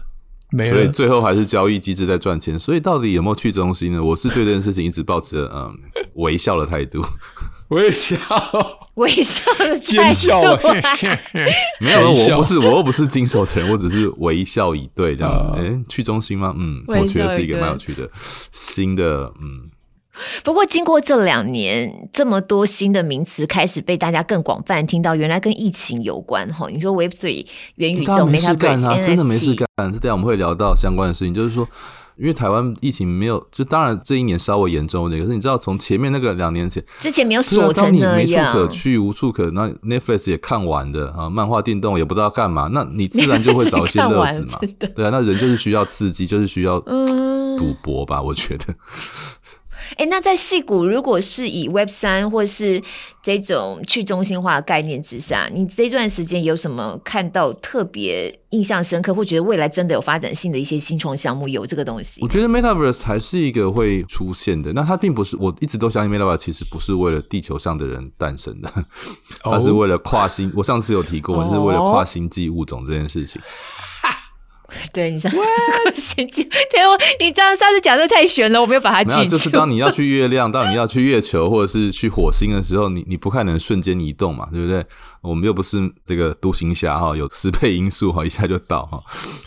[0.69, 4.01] 所以最后还是交易机制在赚钱，所以到底有没有去中心呢？
[4.01, 5.77] 我是对这件事情一直抱持嗯
[6.15, 7.03] 微笑的态度，
[7.69, 8.17] 微笑，
[8.95, 10.41] 微笑的奸笑，
[11.81, 15.59] 没有，我不是，我又不是金手的人，我只是微笑以对这样子。
[15.59, 16.55] 哎、欸，去中心吗？
[16.57, 18.09] 嗯，我觉得是一个蛮有趣的
[18.51, 19.69] 新的嗯。
[20.43, 26.67] 不过，经过这两年，这么多新的名词开始被大家更广泛听到，原来跟疫情有关哈。
[26.69, 29.67] 你说 Web Three 元宇宙没事干啊，真的没事干。
[29.93, 31.67] 是这样，我们会聊到相关的事情，就是说，
[32.17, 44.59] 因为台湾疫情没有，就当然这一年稍微严重一点，可是你知道，从前面那个两年前，之前没有锁成那样，没处可去，无处可，那 Netflix 也看完的啊，漫画、电动也不知道干嘛，那你自然就会找一些乐子嘛。
[44.95, 48.73] 对啊，那人就是需要刺激，就是需要赌博吧，我觉得。
[49.95, 52.81] 哎，那在戏谷，如果是以 Web 三或是
[53.23, 61.47] 这种去中心化概念之下，你这段时间有什么看到特别印象深刻，或觉得未来真的有发展性的一些新创项目？
[61.47, 62.21] 有这个东西？
[62.21, 64.71] 我觉得 Metaverse 还是一个会出现的。
[64.73, 68.71] 那它并不是，我一直都相信 Metaverse 其实不是为了地球上的人诞生的，
[69.43, 70.51] 它是为了跨星。
[70.55, 73.41] 我上次有提过，我是为了跨星际物种这件事情。
[74.97, 75.31] 对，你上
[75.93, 79.29] 次先记，对我，你这样上次讲的太悬了，我没有把它记住。
[79.29, 84.83] 就是当你要去月亮，当你要去月球，或者是去火星的时候，你你不可能瞬间移动嘛，对不对？
[85.21, 88.99] 我们又不是这个独行侠哈，有十倍音速哈，一下就到哈。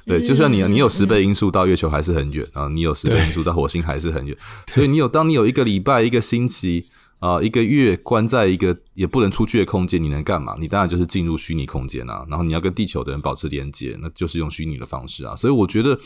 [0.07, 4.37] 对，就算你你有十倍音速到月球还是很远啊，你有十倍音速到火星还是很远。
[4.69, 6.87] 所以你有当你有一个礼拜、一个星期。
[7.21, 10.57] 啊、一个月关在一个也不能出去的空间，你能干嘛？
[10.59, 12.27] 你当然就是进入虚拟空间啊。
[12.29, 15.37] 然后你要跟地球的人保持连接，那就是用虚拟的方式啊。
[15.37, 16.01] 所以我觉得，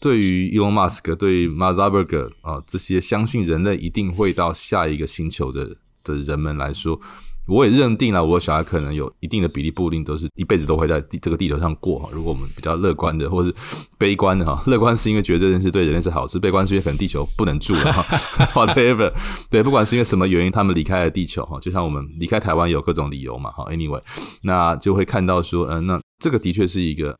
[0.00, 7.00] 对于 Elon Musk、对于 Mark Zuckerberg 啊这些相信人类一定会到下一个星球的的人们来说。
[7.46, 12.08] 我也认定了，我小孩可能有一定的比例，不一定都是一辈子都会在这个地球上过哈。
[12.12, 13.54] 如果我们比较乐观的，或是
[13.98, 18.02] 悲观的哈， 乐观是因为觉得这件事对人类是好事，悲观是因为可能地球不能住了哈。
[18.54, 19.12] Whatever，
[19.50, 23.64] 对，不管是因为什么原因，他们离开了地球哈，就像我们离开台湾有各种理由嘛哈。
[23.70, 24.02] Anyway，
[24.42, 27.16] 那就会看到说，嗯，那这个的确是一个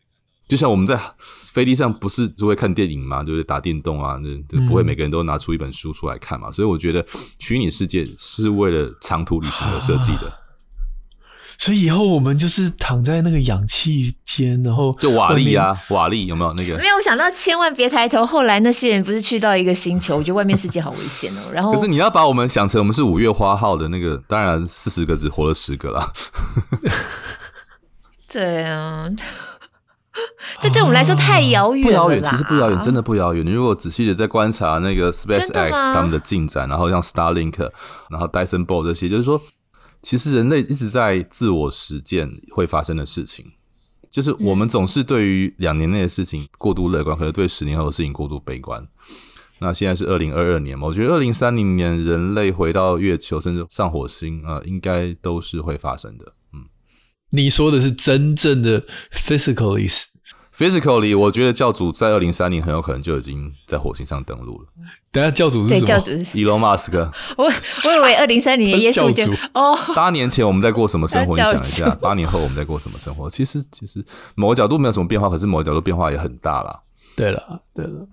[0.49, 1.01] 就像我们在
[1.45, 6.49] 飞机上不是只会看电影嘛，就是打电动啊，那就不会每个人都拿出一本书出来看嘛。
[6.49, 7.05] 嗯、所以我觉得
[7.39, 10.33] 虚拟世界是为了长途旅行而设计的。
[11.59, 16.77] 所以以后我们就是躺在那个氧气间，然后就瓦力啊，瓦力有没有那个？
[16.77, 18.27] 没有，我想到千万别抬头。
[18.27, 21.51] 后来那些人不是去到一个星球，我觉得外面世界好危险哦。
[21.53, 26.13] 然后可是你要把我们想成我们是五月花号的那个，当然四十个只活了十个啦。
[28.31, 29.11] 对啊。
[30.61, 33.44] 这对我们来说太遥远了，不遥远，其实不遥远，真的不遥远。
[33.44, 37.70] 你如果仔细的在观察那个 SpaceX 他们的进展，然后像 Starlink，
[38.11, 39.40] 然后 Dyson Ball 这些，就是说，
[40.02, 43.44] 其实人类一直在自我实践会发生的事情。
[44.11, 48.87] 就是我们总是对于两年内的事情过度乐观，可是对十年后的事情过度悲观。
[49.59, 56.33] 那现在是二零二二年嘛，我觉得二零三零年人类回到月球，甚至上火星啊，应该都是会发生的。
[57.31, 64.69] 你说的是真正的 physically，physically，我觉得教主在二零三零很有可能就已经在火星上登陆了。
[65.11, 65.87] 等下教主是什么？
[65.87, 66.93] 教主是 Elon Musk。
[67.37, 69.77] 我我以为二零三零年耶稣就哦。
[69.95, 71.35] 八年前我们在过什么生活？
[71.35, 73.29] 你想一下，八年后我们在过什么生活？
[73.29, 76.81] 其实其实某个角度没有什么变化，可是某个角度变化也很大啦。
[77.17, 78.07] 对了，对了，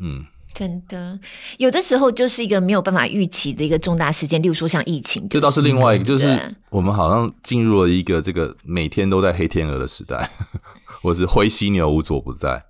[0.00, 0.24] 嗯。
[0.52, 1.18] 真的，
[1.58, 10.28] 有的时候就是一个没有办法预期的一个重大事件，例如说像疫情，这倒是另外一个，就是我们好像进入了一个这个每天都在黑天鹅的时代，
[11.02, 12.64] 或是灰犀牛无所不在。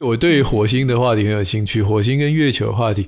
[0.00, 3.06] 我对于火星的话题很有兴趣，火星跟月球的话题，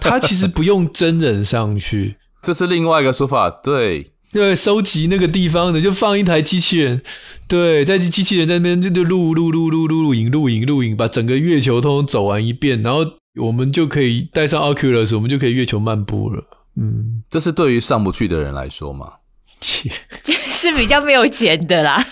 [0.00, 4.11] 它其实不用真人上去， 这是另外一个说法，对。
[4.32, 7.02] 对，收集那个地方的，就放一台机器人，
[7.46, 13.04] 对，在机器人在那边就就录录录录录录影录影录影，把整个月球通通走完一遍，然后
[13.40, 16.42] 我们就可以带上 Oculus，我们就可以月球漫步了。
[16.80, 19.12] 嗯，这是对于上不去的人来说嘛，
[19.60, 19.90] 切，
[20.24, 22.02] 是比较没有钱的啦。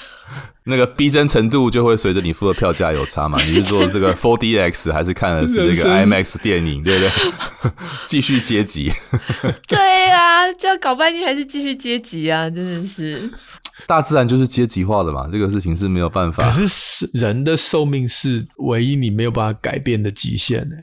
[0.70, 3.38] 那个逼真程度就会随着你付的票价有差嘛？
[3.44, 7.72] 你是做这个 4DX 还是看的是这个 IMAX 电影，对不对？
[8.06, 8.90] 继续阶级。
[9.68, 12.48] 对啊，这样搞半天还是继续阶级啊！
[12.48, 13.30] 真的是，
[13.86, 16.50] 大自然就是阶级化的嘛，这个事情是没有办法。
[16.50, 20.76] 可是人的寿命是唯一你没有办法改变的极限呢。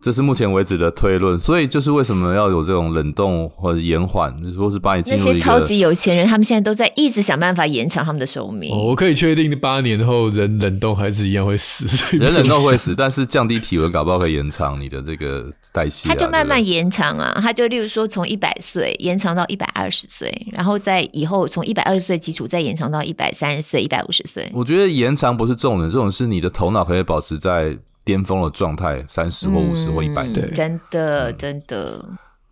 [0.00, 8.72] 这是目前为止的推论，所以就是为什么要有这种冷冻或者延缓，就是说是把你进入一个那些超级有钱人，他们现在都在一直想办法延长他们的寿命。
[8.72, 12.16] 哦，我可以确定，八年后人冷冻还是一样会死。
[12.16, 16.14] 人冷冻会死，但是降低体温，搞不好可以延长你的这个代谢啊。
[16.14, 24.48] 它就慢慢延长啊，它就例如说从一百岁延长到一百二十岁，然后再以后从一百二十岁基础再延长到一百三十岁、一百五十岁。
[24.54, 27.76] 我觉得延长不是重点，这种是你的头脑可以保持在。
[28.04, 32.04] 巅峰的状态，三十或五十或一百，对，真的，真的，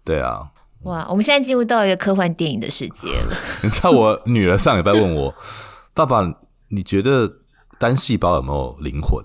[0.05, 0.49] 对啊，
[0.83, 3.37] 哇，我们现在进入到一个科幻电影的世界了。
[3.63, 5.35] 你知道，我女儿上礼拜问我，
[5.95, 6.23] 爸爸，
[6.69, 7.39] 你觉得
[7.79, 9.25] 单细胞有没有灵魂？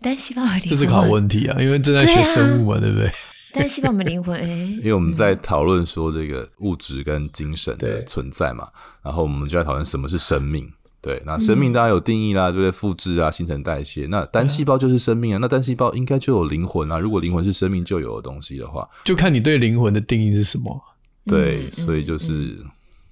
[0.00, 3.10] 单细胞有灵魂，这是个好问题啊，因为正在学生物嘛，对不对？
[3.52, 4.34] 单细胞有没灵魂？
[4.40, 8.68] 哎，因为我们在讨论说这个物质跟精神的存在嘛，
[9.02, 10.70] 然后我们就在讨论什么是生命。
[11.08, 12.70] 对，那生命当然有定义啦，嗯、对不对？
[12.70, 14.06] 复制啊，新陈代谢。
[14.08, 16.98] 那单细胞就是生命啊，嗯、那单细胞应该就有灵魂啊。
[16.98, 20.78] 如果灵魂是生命就有的东西的话，就看你对灵魂的定义是什么。
[21.24, 22.66] 对，嗯、所以就是、嗯、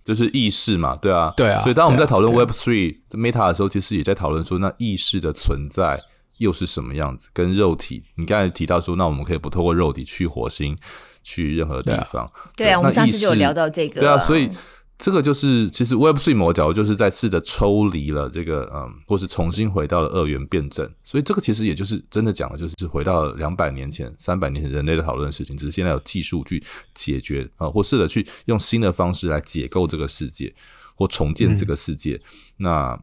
[0.04, 1.58] 就是意识嘛，对啊，对啊。
[1.60, 5.98] 所以当我们在讨论 Web Three Meta 的时候，其实也在讨论说，那意识的存在
[6.36, 7.30] 又是什么样子？
[7.32, 10.76] 跟肉体，你刚才提到说，那我们可以不透过肉体去火星，
[11.22, 12.30] 去任何地方。
[12.54, 14.00] 对啊，对啊，我们上次就有聊到这个。
[14.00, 14.50] 对啊，所以。
[14.98, 26.62] 这个就是其实 Web3 某个角度就是在试着抽离了这个嗯，或是重新回到了二元辩证，所以这个其实也就是真的讲的就是回到两百年前、三百年前人类的讨论的事情，只是现在有技术去
[26.94, 30.54] 解决啊，或试着去用新的方式来解构这个世界
[30.94, 32.14] 或重建这个世界。
[32.14, 32.22] 嗯、
[32.56, 33.00] 那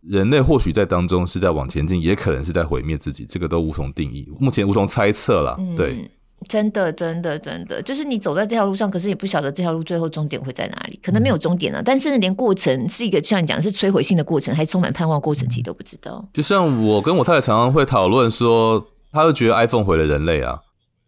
[0.00, 5.58] 人类或许在当中是在往前进，也可能是在毁灭自己，这个都无从定义，目前无从猜测了。
[5.76, 6.10] 对。
[6.44, 16.24] 嗯真的，真的，真的，就是你走在这条路上，可是你不晓得这条路最后终点会在哪里，可能没有终点了，嗯、但是连过程是一个像你讲的是摧毁性的过程，还充满盼望过程，其实都不知道。
[16.32, 20.58] 就像我跟我太太常常会讨论说，她会觉得 iPhone 毁了人类啊。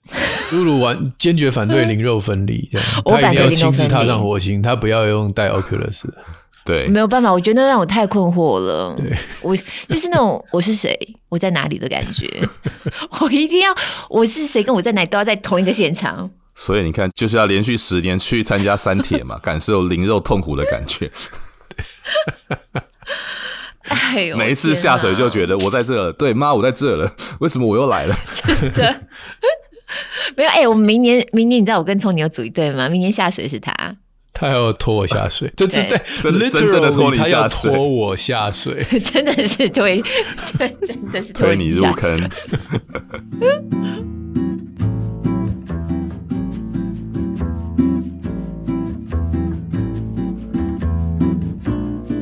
[0.53, 6.05] 露露完坚决反对 灵肉分离，这样他一定要亲自踏上火星，他不要用戴 Oculus。
[6.67, 8.93] 对，没有办法，我觉得让我太困惑了。
[8.97, 9.57] 对，我
[9.89, 10.99] 就是那种 我是谁，
[11.29, 12.29] 我在哪里的感觉。
[13.21, 13.75] 我一定要
[14.11, 16.29] 我是谁，跟我在哪里都要在同一个现场。
[16.57, 21.11] 所以你看，就是要连续十年去参加三铁嘛， 感受灵肉痛苦的感觉。
[23.89, 28.17] 哎呦，每一次下水就觉得我在这了，对妈，我在这了，为什么我又来了？
[28.35, 29.01] 真的
[30.37, 32.89] 没有哎、欸，我们明年明年你知道我跟聪牛组一队吗？
[32.89, 33.97] 明年下水是他。
[34.39, 35.99] 他要拖我下水，这 这对，
[36.51, 40.03] 真正的拖你下水，他要拖我下水， 真的是推，
[40.59, 42.31] 真的是推你入坑。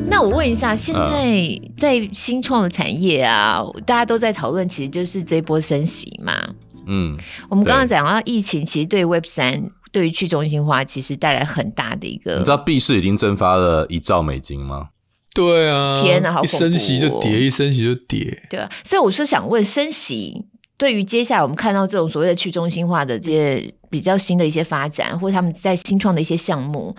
[0.09, 6.51] 那我问一下，现在在新创的产业啊，大家都在讨论，其实就是这波升息嘛。
[6.87, 9.73] 嗯，我们刚刚讲到疫情，其实对 Web 三。
[9.95, 12.33] 对于去中心化，其实带来很大的一个。
[12.33, 14.89] 你知道币市已经蒸发了一兆美金吗？
[15.33, 16.57] 对啊，天哪，好恐怖！
[16.57, 18.43] 一升息就跌，一升息就跌。
[18.51, 26.97] 对啊，所以我是想问，升息对于接下来我们看到这种所谓的去中心化的这些比较新的一些发展，或者他们在新创的一些项目，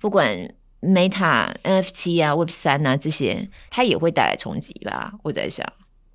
[0.00, 0.34] 不管
[0.80, 5.12] Meta、NFT 啊、Web 三啊这些，它也会带来冲击吧？
[5.22, 5.66] 我在想。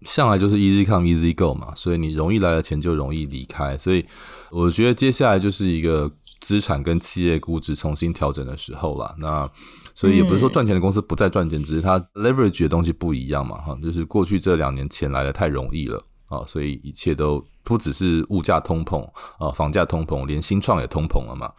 [0.06, 4.06] 向来就是 easy come easy go 嘛，所以你容易来的钱就容易离开，所以
[4.52, 9.16] 我觉得接下来就是一个资产跟企业估值重新调整的时候了。
[9.20, 9.50] 那
[9.96, 19.04] 所以也不是说赚钱的公司不再赚钱，只是它 leverage 的东西不一样嘛，哈，就是过去这两年钱来的太容易了啊，所以一切都不只是物价通膨
[19.38, 21.52] 啊，房价通膨，连新创也通膨了嘛。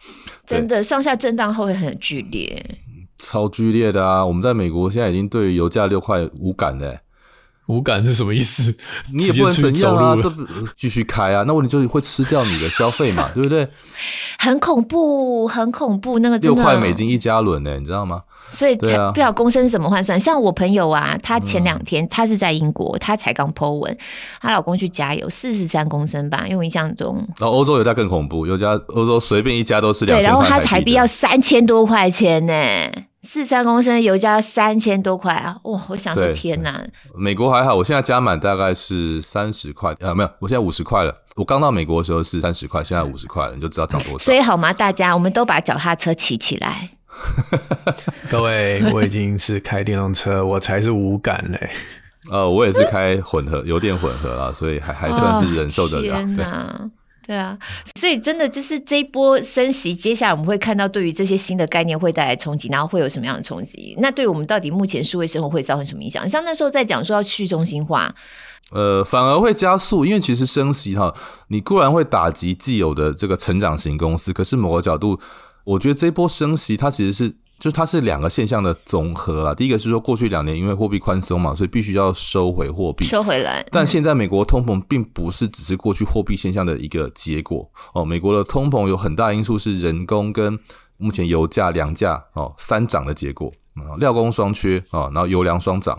[0.45, 2.79] 真的上下震荡后会很剧烈，
[3.17, 4.25] 超剧烈的啊！
[4.25, 7.01] 我们在美国现在已经对油价六块无感的。
[7.67, 8.75] 无感是什么意思？
[9.11, 10.45] 你也不能怎样啊，这不
[10.77, 11.43] 继续开啊？
[11.47, 13.67] 那问题就是会吃掉你的消费嘛，对不对？
[14.39, 18.21] 很恐怖，很恐怖，那个六块美金一加仑呢，你知道吗？
[18.51, 20.19] 所以，啊、不晓得公升是怎么换算？
[20.19, 23.97] 像我朋友啊，他前两天他是在英国，他才刚 po 文，
[24.41, 32.53] 她老公去加油四十三公升吧，因为我印象中，然后欧洲油价更恐怖，油价欧洲随便一家都是两，对，然后他台币要三千多块钱呢。
[33.27, 35.57] 四三公升油价三千多块啊！
[35.63, 36.85] 哇，我想说天哪！
[37.15, 41.23] 美国还好，我现在加满大概是三十块啊，没有，我现在五十块了。
[41.35, 44.19] 我刚到美国的时候是三十块，现在五十块了，你就知道涨多少。
[44.19, 44.71] 所以好吗？
[44.71, 46.91] 大家，我们都把脚踏车骑起来。
[48.29, 51.69] 各位，我已经是开电动车，我才是无感嘞。
[52.31, 56.15] 呃，我也是开混合油电混合啊，所以还还算是忍受得了。
[56.15, 56.89] 天哪！
[57.27, 57.57] 对啊，
[57.95, 63.95] 所以真的就是这一波升息，接下来我们会看到对于这些新的概念会带来冲击，然后会有什么样的冲击？
[63.99, 66.29] 那对我们到底目前数位生活会造成什么影响？
[66.29, 68.13] 像那时候在讲说要去中心化，
[68.71, 71.11] 呃，反而会加速，因为其实升息哈，
[71.47, 75.19] 你固然会打击既有的这个成长型公司，可是某个角度，
[75.65, 77.35] 我觉得这一波升息它其实是。
[77.57, 79.55] 就它是两个现象的总和啦。
[79.55, 83.65] 第一个是说，过去两年因为货币宽松嘛，所以必须要收回货币，收回来。
[83.71, 88.03] 但现在美国通膨并不是只是过去货币现象的一个结果哦。
[88.03, 90.59] 美国的通膨有很大因素是人工跟
[90.97, 95.97] 目前油价、粮价哦三涨的结果啊，料工双缺啊，然后油粮双涨。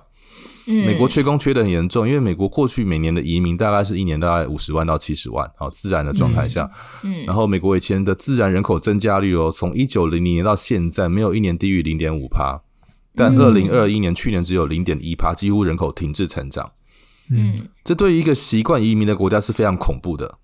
[0.67, 6.69] 美国缺工缺的很严重，因为美国过去每年的移民大概是一年大概五十万到七十万，好自然的状态下，
[7.05, 12.61] 嗯，然后美国以前的自然人口增加率哦，从一九零零年到现在没有一年低于零点五趴，
[13.15, 16.73] 但二零二一年去年只有零点一趴，几乎人口停滞成长，
[17.31, 20.39] 嗯，这对于一个习惯移民的国家是非常恐怖的，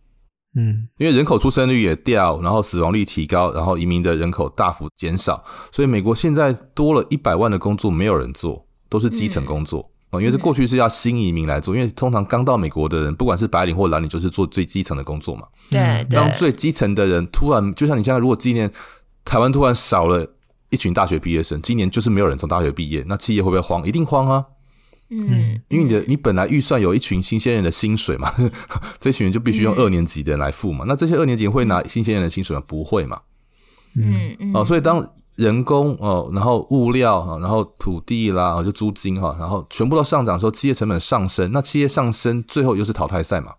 [0.54, 9.91] 嗯，因为人口出生率也掉，然后死亡率提高，然后移民的人口大幅减少，所以美国现在多了一百万的工作没有人做，都是基层工作。
[10.20, 15.46] 因为这过去是要新移民来做，因为通常刚到美国的人，不管是白领或蓝领，就是做最基层的工作嘛。
[15.70, 16.06] 对。
[16.10, 18.70] 当最基层的人突然，就像你现在，如果今年
[19.24, 20.26] 台湾突然少了
[20.68, 23.86] 一群大学毕业生，今年就是没有人从大学毕业，那企业会不会慌？
[23.86, 24.44] 一定慌啊。
[25.08, 25.60] 嗯。
[25.68, 28.30] 因为你的你本来预算有一群新鲜人的薪水嘛，
[29.00, 30.84] 这群人就必须用二年级的人来付嘛。
[30.86, 32.62] 那这些二年级会拿新鲜人的薪水吗？
[32.66, 33.20] 不会嘛。
[33.96, 34.52] 嗯嗯。
[34.54, 35.10] 哦，所以当。
[35.36, 43.52] 人工哦，然后物料哈，然后土地啦，就租金哈，然后全部都上涨的时候，企业成本上升，那企业上升，最后又是淘汰赛嘛。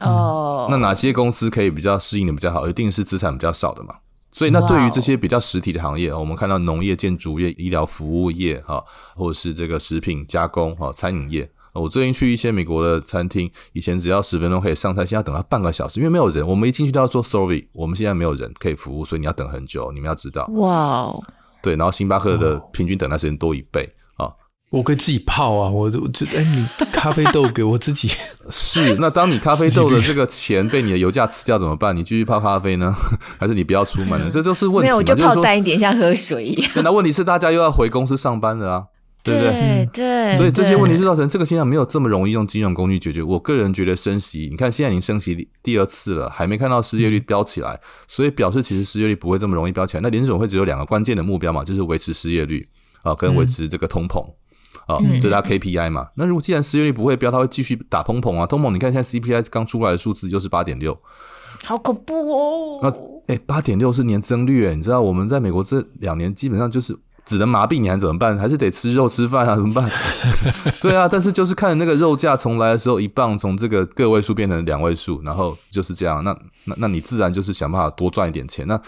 [0.00, 2.68] 哦、嗯，那哪些公司可以比较适应的比较好？
[2.68, 3.96] 一定是资产比较少的嘛。
[4.30, 8.84] 所以，那对于这些比较实体的行业我们看到农业、建筑业、医疗服务业哈，
[9.16, 11.50] 或者是这个食品加工哈、餐饮业。
[11.74, 16.46] 我最近去一些美国的餐厅，以前只要十分钟可以上菜，现在要等到半个小时，因为没有人。
[16.46, 19.92] 我们一进去都要做 survey，我们现在没有人可以服务，所以你要等很久。
[19.92, 21.22] 你们要知道，哇 Wow，
[21.62, 24.26] 对，然后星巴克的平均等待时间多一倍啊。
[24.26, 24.34] 哦、
[24.70, 28.10] 我可以自己泡啊，我我觉得，哎，你咖啡豆给我自己
[28.50, 28.96] 是。
[28.96, 31.94] 那当你咖啡豆的这个钱被你的油价吃掉怎么办？
[31.94, 32.94] 你继续泡咖啡呢，
[33.38, 34.28] 还是你不要出门呢？
[34.30, 34.82] 这就是问题。
[34.82, 36.70] 没有，我就泡淡一点，像喝水一样。
[36.76, 38.84] 那问题是大家又要回公司上班了啊。
[39.28, 39.88] 对不对？
[39.92, 43.22] 对，所以这些问题是造成这个现象没有这么容易用金融工具解决。
[43.22, 50.00] 我个人觉得升息，你看现在已经升息第二次了，还没看到失业率飙起来，所以表示其实失业率不会这么容易飙起来。
[50.00, 52.68] 那联准会只有两个关键的目标嘛，就是维持失业率
[53.02, 54.20] 啊，跟维持这个通膨
[54.86, 56.08] 啊，这是它 KPI 嘛。
[56.16, 58.46] 那如果既然失业率不会飙，它会继续打通膨啊。
[58.46, 60.98] 通膨你看现在 CPI 刚出来的数字又是八点六，
[61.64, 62.80] 好恐怖哦。
[62.82, 66.96] 那哎，八点六是年增率，你知道我们在美国这两年基本上就是
[67.28, 68.38] 只能麻痹你，还怎么办？
[68.38, 69.54] 还是得吃肉吃饭啊？
[69.54, 69.88] 怎么办？
[70.80, 78.66] 对啊，但是就是看那个肉价从来的时候一磅从这个个位数变成两位数，然后就是这样，那那那你自然就是想办法多赚一点钱。
[78.66, 78.80] 那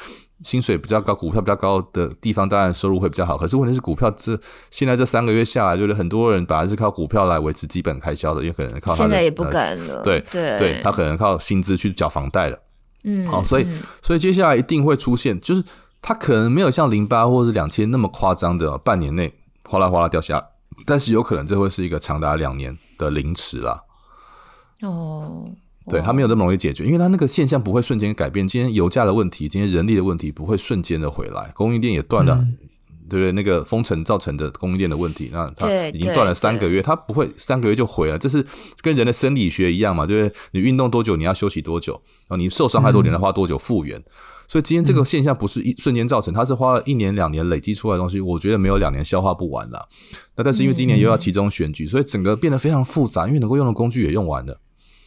[0.42, 3.36] 薪水比较高，股票比较高的地方，当然收入会比较好。
[3.36, 8.96] 可是问题是，股票这现在这三个月下来，就是很多人本来是靠股票来维持基本开销的，也可能靠他的。
[8.96, 10.00] 现在也不敢了。
[10.02, 12.58] 对对，他可能靠薪资去缴房贷了。
[13.04, 13.66] 嗯，好，所以
[14.00, 15.62] 所以接下来一定会出现，就是
[16.02, 19.32] 他可能没有像零八或者是两千那么夸张的半年内
[19.64, 20.44] 哗啦哗啦掉下，
[20.86, 23.82] 但是有可能这会是一个长达两年的凌迟啦。
[24.82, 25.50] 哦。
[25.88, 28.46] 对，它没有那么容易解决，因为它那个现象不会瞬间改变。
[28.46, 32.56] 今天油价的问题，今天人力的问题不会瞬间的回来，供应链也断了，嗯、
[33.08, 33.32] 对不对？
[33.32, 38.16] 那个封城造成的供应链的问题，那它已经断了三个月，它不会三个月就回来。
[38.16, 38.46] 这是
[38.82, 40.40] 跟人的生理学一样嘛，对不对？
[40.52, 41.94] 你运动多久，你要休息多久，
[42.28, 43.98] 然后你受伤害多点，要花多久复原。
[43.98, 44.04] 嗯、
[44.50, 48.20] 所以今天这个现象不是一瞬间造成，它是花了一年两年累积出来的东西。
[48.20, 49.88] 我觉得没有两年消化不完了。
[50.34, 54.60] 那但是因为今年又要其中选举，所以整个变得非常复杂，因为能够用的工具也用完了。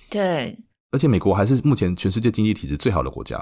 [0.10, 0.58] 对。
[0.91, 3.38] 而且美国还是目前全世界经济体制最好的国家，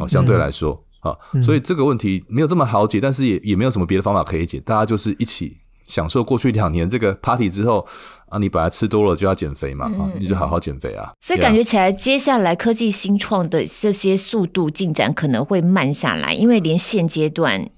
[0.00, 7.86] 哦，相对来说，啊，所以这个问题没有这么好解，但是也也没有什么别的方法可以解，大家就是一起享受过去两年这个 party 之后
[8.28, 11.12] 啊，你本来吃多了就要减肥嘛，啊，你就好好减肥啊。
[11.20, 17.70] 所以感觉起来，接下来科技新创的这些速度进展可能会慢下来，因为连现阶段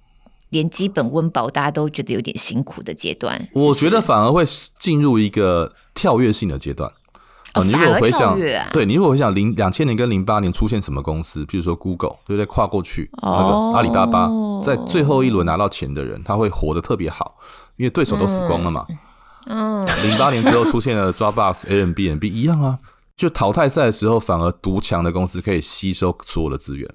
[0.49, 4.43] 连基本温饱大家都觉得有点辛苦的阶段，我觉得反而会
[4.79, 6.91] 进入一个跳跃性的阶段。
[7.61, 12.47] 哦，你如果回想，啊、对，你如果回想零两千年跟零八年出现什么公司，比如说 Google，对不对？
[12.47, 14.31] 跨过去，哦、那个阿里巴巴，
[14.63, 17.37] 在最后一轮拿到钱的人，他会活得特别好，
[17.77, 18.87] 因为对手都死光了嘛。
[19.47, 22.79] 嗯，零八年之后出现了 Dropbox、 Airbnb 一样啊，
[23.17, 26.89] 就淘汰赛的时候，反而独强的公司可以吸收所有的资源。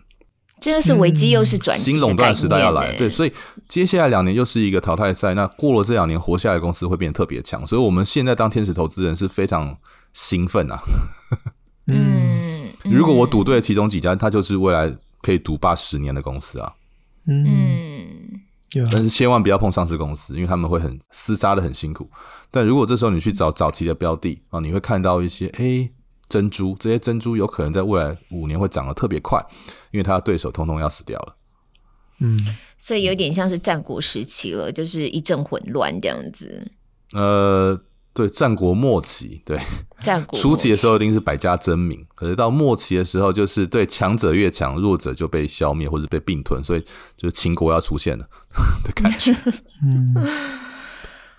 [0.62, 3.34] 这个是危机，又是转机，新垄断时代要来，对，所以
[3.68, 5.34] 接下来两年又是一个淘汰赛。
[5.34, 7.68] 那过了这两年，活下来的公司会变得特别强。
[7.68, 9.76] 所以我们现在当天使投资人是非常
[10.14, 10.82] 兴奋啊！
[11.88, 16.74] 嗯，如果我赌对了其中几家，它就是未来可以独霸十年的公司啊。
[17.28, 18.42] 嗯，
[18.92, 22.10] 但是千万不要碰上市公司，因为他们会很厮杀的很辛苦。
[22.50, 25.92] 但如果这时候你去找早期的标的啊，你会看到一些诶。
[26.30, 29.40] 珍珠，这些珍珠有可能在未来五年会长得特别快，
[29.92, 31.36] 因为它的对手通通要死掉了。
[32.22, 32.40] 嗯，
[32.80, 36.72] 所以有点像是战国时期了，就是一阵混乱这样子。
[37.12, 37.80] 呃，
[38.14, 39.58] 对，战国末期，对，
[40.02, 46.82] 战国 初期的时候一定是百家争鸣，可是到末期的时候，就是对强者越强，弱者就被消灭或者被并吞，所以
[47.18, 48.26] 就是秦国要出现了
[48.84, 49.36] 的感觉。
[49.84, 50.16] 嗯。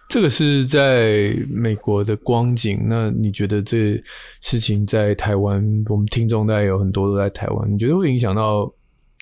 [0.06, 4.00] 这个是在美国的光景，那你觉得这
[4.40, 8.70] 事情在台湾，我们听众大概有很多都在台湾，你觉得会影响到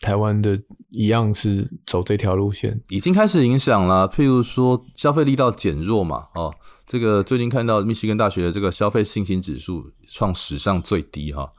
[0.02, 2.78] 台湾的一样是走这条路线？
[2.88, 6.52] 已经开始影响了，譬如说消费力道减弱嘛，哦，
[6.84, 11.50] 这个最近看到密西根大学的这个消费信心指数创史上最低哈，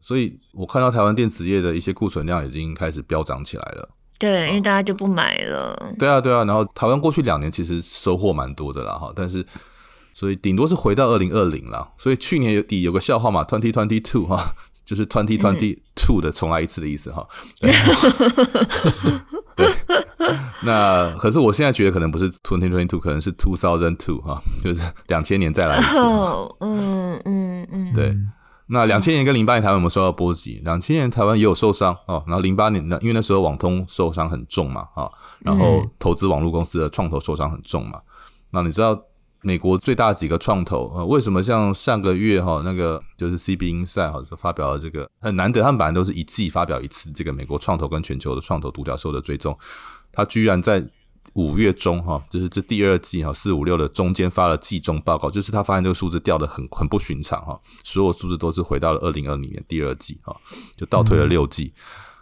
[0.00, 3.90] 所以我看到台湾电子业的一些库存量已经开始飙涨起来了。
[4.18, 5.94] 对，因为大家就不买了。
[5.98, 6.44] 对啊，对啊。
[6.44, 9.10] 然后台湾过去两年其实收获蛮多的啦，哈。
[9.16, 9.42] 但是，
[10.12, 11.90] 所以顶多是回到二零二零了。
[11.96, 14.54] 所以去年底有个笑话嘛，twenty twenty two 哈，
[14.90, 17.24] 就是 twenty twenty two 的重来一次的意思哈。
[17.60, 17.70] 对。
[19.54, 19.68] 对。
[20.64, 25.98] 那可是我现在觉得可能不是 twenty twenty two，可能是 two thousand two 哈，就是两千年再来一次。
[26.00, 27.68] 嗯嗯嗯。
[27.70, 28.16] 嗯对。
[28.66, 30.60] 那两千年跟零八年台湾有没有受到波及？
[30.64, 37.98] 两千年台湾也有受伤哦，然后零八年呢，因为那时候网通受伤很重嘛，啊，然后投资网络公司的创投受伤很重嘛。
[37.98, 38.02] 嗯、
[38.50, 39.00] 那你知道
[39.42, 49.58] 美国最大几个创投呃，为什么像上个月哈那个就是 CB Insight 哈发表了这个很难得，他们本来都是一季发表一次这个美国创投跟全球的创投独角兽的追踪，
[50.12, 50.86] 他居然在。
[51.34, 60.34] 五月中哈，就是这第二季哈，四五六的中间发了季中报告，就是他发现这个数字掉得很很不寻常哈，所有数字都是回到了二零二零年第二季哈，
[60.76, 61.72] 就倒退了六季，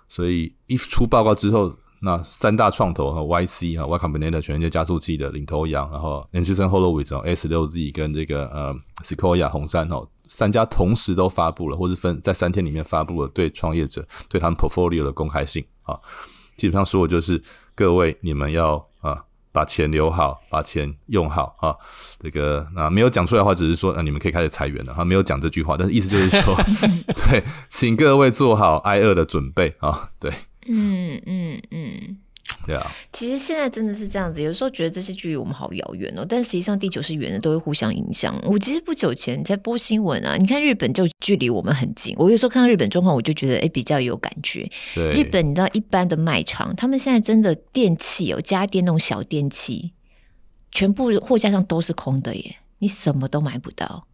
[0.08, 15.02] 所以一出报告之后，那三大创投和 YC 哈 Y Combinator 全世界加速器的领头羊，然后 Andreessen Holowitz S 六 Z 跟这个呃 Sequoia 红杉哦，三家同时都发布了，或是分在三天里面发布了对创业者对他们 portfolio
[15.02, 15.98] 的公开信啊，
[16.56, 17.42] 基本上说的就是
[17.74, 18.84] 各位你们要。
[19.00, 19.16] 啊，
[19.52, 21.72] 把钱留好，把钱用好啊！
[22.20, 26.56] 这个啊，没有讲出来的话，只是说啊，你们可以开始裁员了哈，没有讲这句话，但是意思就是说，
[27.14, 30.10] 对，请各位做好挨饿的准备啊！
[30.18, 30.32] 对，
[30.68, 32.16] 嗯嗯嗯，
[32.66, 38.38] 对啊，其实现在真的是这样子，有时候觉得这些距离我们好遥远哦，但实际上地球是圆的，都会互相影响。
[38.44, 44.70] 我其实不久前在播新闻啊，你看日本就距离我们很近，我有时候看到日本状况，我就觉得哎比较有感觉。
[44.94, 49.92] 对，日本你知道一般的卖场，他们现在真的电器有家电那种小电器，
[50.70, 54.06] 全部货架上都是空的耶，你什么都买不到。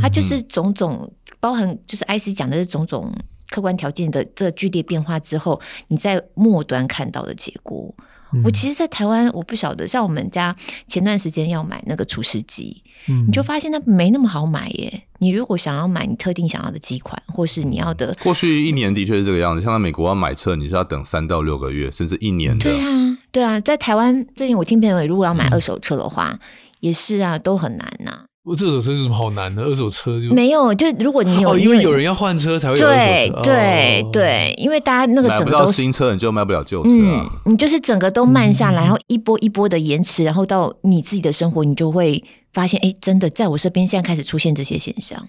[0.00, 3.12] 它就是种种包含，就是 IC 讲的是种种。
[3.50, 7.94] 客观条件的这剧烈变化之后，你在末端看到的结果。
[8.32, 10.54] 嗯、我其实，在台湾我不晓得，像我们家
[10.88, 15.04] 前段时间要买那个厨师机，嗯，你就发现它没那么好买耶。
[15.18, 19.62] 你如果想要买你特定想要的机款，或是你要的，过去一年的确是这个样子。
[19.62, 22.68] 像在美国要买车，你是要等三到六个月，甚至一年的。
[22.68, 26.40] 对啊，对啊，在台湾最近我听朋友，如果要买二手车的话，嗯、
[26.80, 28.25] 也是啊，都很难呐、啊。
[28.46, 29.64] 我这手车有什么好难的？
[29.64, 32.94] 二手车就没有，就如果你有，哦、因为有人要换车才会有二
[33.26, 33.42] 手车。
[33.42, 37.52] 对对、哦、对，因为大家那个整个都买不到新车，你就卖不了旧车啊、嗯。
[37.52, 42.22] 你就是整个都慢下来，然后一波一波的延迟，然后到你自己的生活，你就会
[42.52, 45.26] 发现，哎，真的在我身边现在开始出现这些现象。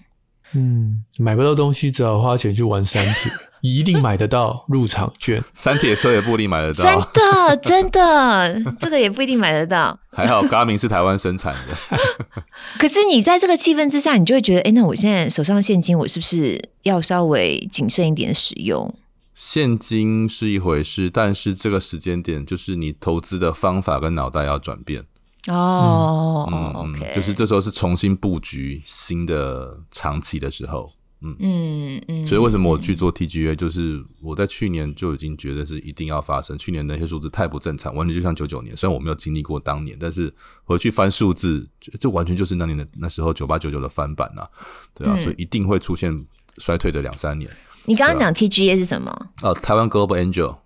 [0.54, 3.32] 嗯，买不到东西，只好花钱去玩三铁。
[3.60, 6.84] 一定买得到入场券， 三铁车也不一定买得到。
[6.84, 9.98] 真的， 真的，这个也不一定买得到。
[10.12, 11.98] 还好，Garmin 是台湾生产的。
[12.78, 18.94] 可是你在这个气氛之下，你就会觉得，哎，那我现在手上现金，我是不是要稍微谨慎一点使用？
[19.34, 25.04] 现金是一回事，但是这个时间点，就是你投资的方法跟脑袋要转变。
[25.46, 30.92] 哦，嗯，OK，就是这时候是重新布局新的长期的时候。
[31.20, 36.56] 嗯嗯嗯，所以为什么我去做 TGA，就是我在去年就已经觉得是一定要发生。
[36.56, 38.76] 去年那些数字太不正常，完全就像九九年。
[38.76, 40.32] 虽然我没有经历过当年，但是
[40.64, 44.46] 回去翻数字，这完全就是那年的那时候九八九九的翻版呐，
[44.94, 46.24] 对啊，嗯、所以一定会出现
[46.58, 47.50] 衰退的两三年。
[47.84, 49.10] 你刚刚讲 TGA 是什么？
[49.42, 50.58] 哦、啊，台湾 Global Angel，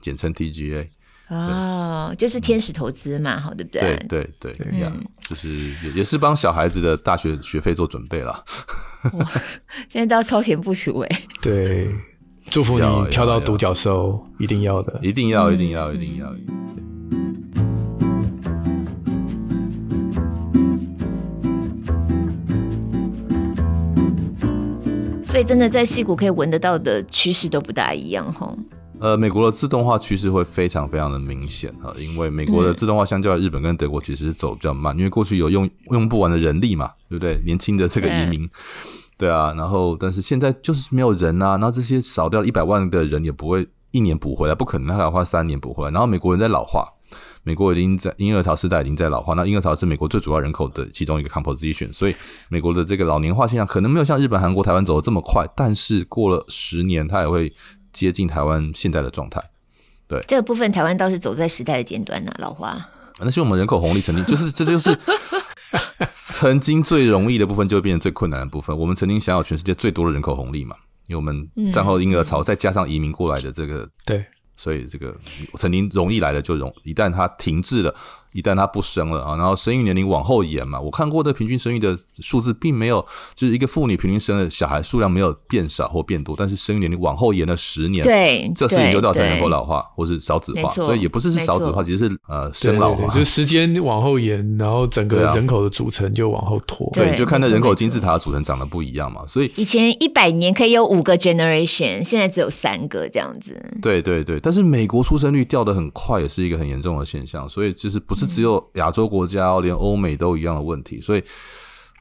[0.00, 0.88] 简称 TGA。
[1.28, 3.96] 哦，就是天使投资嘛，好，对不对？
[4.08, 4.92] 对对对，一样，
[5.22, 8.44] 就是也也是帮小孩子的大学学费做准备了。
[9.14, 9.26] 哇，
[9.88, 11.22] 现在都要超前部署哎。
[11.40, 11.90] 对，
[12.50, 16.26] 祝福你挑到独角兽，一定要的，一定要，一定要，一定要。
[25.22, 28.54] 所以，真的在矽谷可以闻得到的趋势都不大一样，哈。
[29.02, 37.42] 呃，美国的自动化趋势会非常非常的明显哈，因为美国的自动化相较于日本跟德国其实是走比较慢，因为过去有用用不完的人力嘛，对不对？
[37.44, 38.48] 年轻的这个移民，
[39.18, 45.90] 对啊，然后但是现在就是没有人啊，然后这些少掉一百万的人也不会一年补回来，不可能，他还要花三年补回来。
[45.90, 46.86] 然后美国人在老化，
[47.42, 52.14] 美国已经在婴儿潮时代已经在老化，那婴儿潮是美国最主要人口的其中一个 composition，所以
[52.48, 57.52] 美国的这个老年化现象可能没有像日本、韩国、台湾走的这么快，但是过了十年，它也会。
[57.92, 59.42] 接近台湾现在的状态，
[60.08, 62.40] 对这个部分，台湾倒是走在时代的尖端呢、啊。
[62.40, 62.88] 老花，
[63.20, 64.98] 那是我们人口红利曾经就是这就是
[66.08, 68.76] 曾经最容易的部分，就会变成最困难的部分。
[68.76, 70.76] 我们曾经享有全世界最多的人口红利嘛，
[71.06, 74.24] 因为我们战后婴儿潮，再加上移民过来的这个，对，
[74.56, 75.16] 所以这个
[75.54, 77.94] 曾经容易来的就容，一旦它停滞了。
[78.32, 83.04] 一旦他不生了啊，然后生育年龄往后延嘛，我看过的平均生育的数字并没有，
[83.34, 109.02] 就是一个妇女平均生的小孩数量没有变少或变多，但是生育年龄往后延了十年，对，这事情就造成人口老化或是少子化，所以也不是是少子化，其实是呃生老化，就时间往后延，然后整个人口的组成就往后拖，对，对就看那人口金字塔的组成长得不一样嘛，所以以前一百年可以有五个 generation，现在只有三个这样子，对对对，但是美国出生率掉的很快，也是一个很严重的现象，所以其实不是只有亚洲。
[109.12, 111.22] 国家连欧美都一样的问题，所以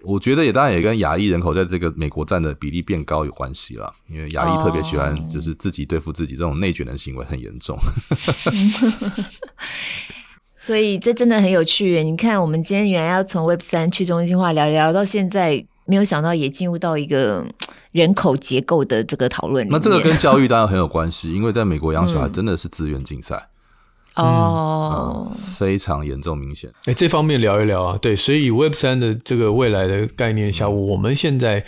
[0.01, 3.93] 我觉得也当然也跟亚裔人口在这个美国占的比例变高有关系啦。
[4.07, 7.77] 因为亚裔特别喜欢就是自己对付自己，这种内卷的行为很严重。
[10.55, 12.01] 所以这真的很有趣。
[12.01, 17.45] 你看，我们今天原来要从 Web 三去中心化聊聊到现在，没有想到也进入到一个
[17.91, 19.67] 人口结构的这个讨论。
[19.69, 23.49] 那这个跟教育当然很有关系，因为在美国养小孩真的是资源竞赛。
[24.15, 26.69] 哦、嗯嗯，非常严重，明显。
[26.85, 27.97] 哎、欸，这方面聊一聊啊。
[28.01, 31.65] 对，所以 Web 三的这个未来的概念下，我们现在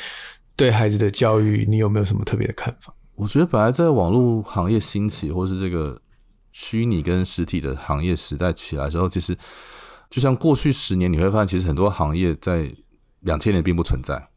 [0.56, 2.94] 对孩子的教育，你有没有什么特别的看法？
[3.16, 6.02] 我觉得本来在网络行业兴起，或是这个
[6.52, 9.38] 虚拟跟实体的行业时代起来之后，其实
[10.10, 12.70] 就像过去十年，你会发现，其实很多行业在
[13.22, 14.28] 两千年并不存在。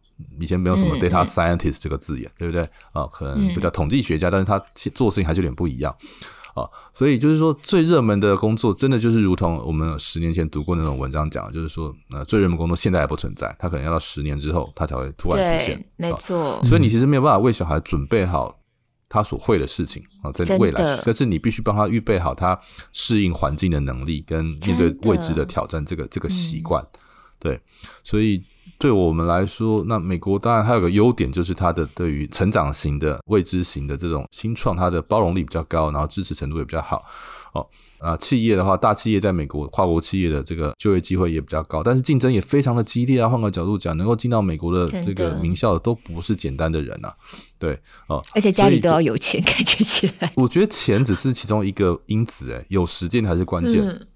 [0.40, 2.62] 以前没有什么 data scientist 这个字眼，嗯、对不对？
[2.92, 4.58] 啊、哦，可能就叫统计学家，嗯、但是他
[4.94, 5.94] 做事情还是有点不一样。
[6.56, 15.84] 啊，所以就是说，最热门的工作，真的就是如同我们十年前读过那种文章讲，就是说，呃，最热门工作现在还不存在，它可能要到十年之后，它才会突然出现。
[15.96, 16.58] 没错。
[16.64, 18.58] 所以你其实没有办法为小孩准备好
[19.08, 22.58] 他所会的事情啊，在未来，但是你必须帮他预备好他
[22.90, 26.82] 适应环境的能力跟面对未知的挑战这个这个习惯。
[27.38, 27.60] 对，
[28.02, 28.42] 所以
[28.78, 37.04] 对我们来说，那美国当然还有个优点，就是它的对于成长型的未知型的这种新创，它的包容力比较高，然后支持程度也比较好。
[37.54, 37.66] 哦，
[37.98, 43.26] 啊，企业的话，大企业在美国跨国企业的这个就业机会也比较高，但是竞争也非常的激烈啊。
[43.26, 47.14] 换个角度讲，能够进到美国的这个名校的都不是简单的人呐、啊。
[47.58, 50.30] 对，哦，而且家里都要有钱，感觉起来。
[50.36, 53.82] 我觉得钱只是其中一个因子，哎，有时间才是关键。
[53.82, 54.06] 嗯、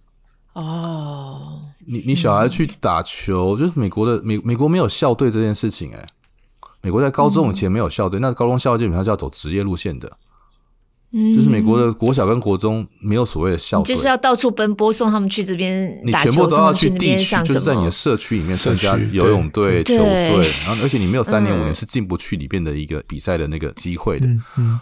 [0.53, 6.07] 哦，你你小孩去打球，嗯、就是美国的美美国没有校队这件事情，哎，
[6.83, 10.11] 美国在高中以前没有校队，嗯、那高中校队基本上是要走职业路线的。
[11.13, 24.29] 就是美国的国小跟国中没有所谓的校队，就是要到处奔波送他们去这边，你全部都要去地区，就是在你的社区里面参加游泳队、球队，然后而且你没有三年五年是进不去里边的一个比赛的那个机会的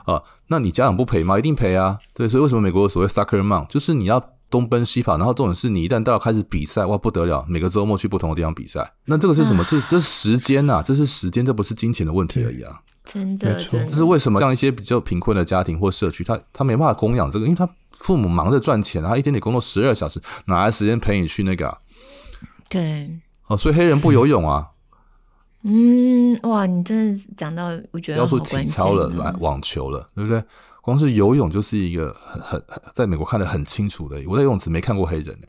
[0.05, 0.23] 啊。
[0.49, 1.39] 那你家长不赔吗？
[1.39, 1.99] 一定赔啊。
[2.13, 8.95] 对，所以为什么美国有所谓 soccer mom，就是你要东奔西跑，然后这种事你一旦到开始比赛，哇不得了，每个周末去不同的地方比赛。
[9.05, 9.65] 那这个是什么？
[9.65, 12.81] 这这是时间呐，这是时间，这不是金钱的问题而已啊。
[13.05, 14.39] 真的，真的，这是为什么？
[14.41, 21.79] 像一些比较贫困的家庭或社区，他他没办法供养这个，因为他父母忙着赚钱，他一天得工作十二小时，哪来时间陪你去那个啊？
[22.69, 23.11] 对，
[23.47, 24.69] 哦，所以黑人不游泳啊？
[25.69, 30.43] 嗯，哇，你真的讲到，我觉得要说体操了，来网球了，对不对？
[30.81, 35.47] 光是游泳就是一个很很在美国看得很清楚的，我在游泳池没看过黑人呢。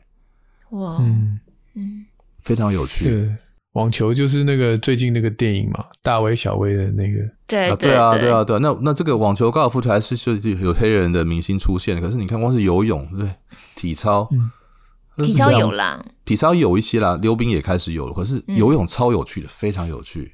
[0.78, 1.40] 哇，嗯
[1.74, 2.04] 嗯，
[2.42, 3.34] 非常有趣。
[3.72, 7.20] 网球就是那个最近那个电影嘛，大威小威的那个。
[7.46, 8.58] 对啊，对啊，对啊，对啊。
[8.60, 12.00] 那那这个网球、高尔夫球还是是有黑人的明星出现。
[12.00, 13.28] 可是你看，光是游泳，对，
[13.76, 14.50] 体操，嗯、
[15.24, 18.14] 体操有啦，体操有一些啦，溜冰也开始有了。
[18.14, 20.32] 可是游泳超有趣的，嗯、非常有趣。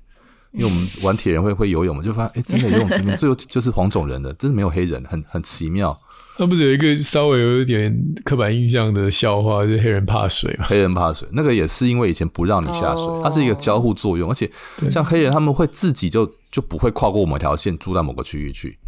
[0.52, 5.98] 因为我们玩铁人会会游泳嘛，就发现哎，真的游泳池里面最后就是黄种人的，真的没有黑人，很很奇妙。
[6.38, 10.66] 那不是有一个稍微有一点刻板印象的笑话，就是黑人怕水嘛？
[10.68, 14.50] 黑人怕水，那个也是因为以前不让你下水，它是一个交互作用，而且
[14.90, 18.78] 像黑人他们会自己就就不会跨过某条线住在某个区域去。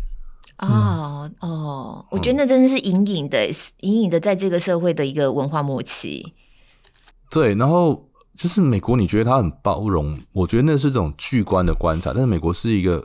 [0.59, 3.47] 哦哦，我觉得那真的是隐隐的、
[3.81, 6.35] 隐隐的在这个社会的一个文化默契。
[7.31, 13.05] 对，然后就是美国，你觉得它很包容，我觉得那是这种巨观的观察，但是美国是一个。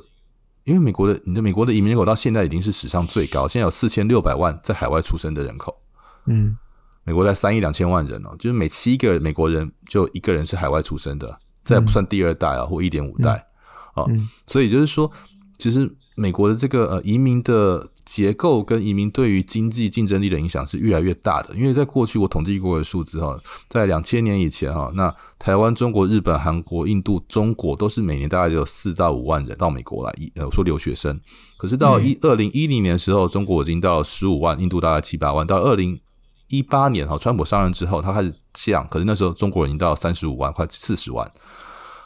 [0.66, 5.78] 因为美国的你的美国的移民人口到现在已经是史上最高，现在有四千六百万在海外出生的人口。
[6.26, 6.58] 嗯，
[7.04, 13.46] 美国在三亿两千万人哦，就是每七个美国人就一个人是海外出生的，这还不算第二代啊或一点五代
[13.94, 14.06] 啊，
[14.48, 15.12] 所以就是说，
[15.64, 17.88] 其实美国的这个呃移民的。
[18.06, 23.40] 结构跟移民对于经济竞争力的影响是越来越大的，因为在过去我统计过的数字哈，
[23.70, 31.18] 在两千年以前哈，那台湾、中国、日本、韩国、印度、中国都是每年大概只有四到五万人到美国来，呃，说留学生。
[31.58, 35.48] 可是到一二零一零年的时候，中国已经到十五万，印度大概七八万。
[35.48, 35.98] 到二零
[36.50, 41.32] 一八年哈，川普上任之后，他开始降，可是那时候中国人已经到三十五万，快四十万。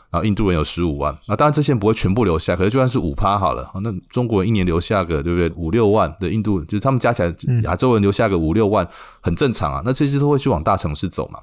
[0.10, 8.88] 然后印度人有十五万，那当然这些人不会全部留下，可是就算是五趴好了，那中国人一年留下个对不对五六万的印度，就是他们加起来亚洲人留下个五六万，
[9.22, 9.82] 很正常啊。
[9.84, 11.40] 那这些都会去往大城市走嘛，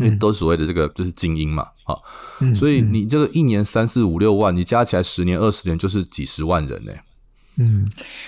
[0.00, 1.96] 因为都是所谓的这个就是精英嘛，啊，
[2.54, 6.92] 所以你这个一年三四五六万，你加起来十年二十年就是几十万人呢。
[7.58, 7.84] 嗯，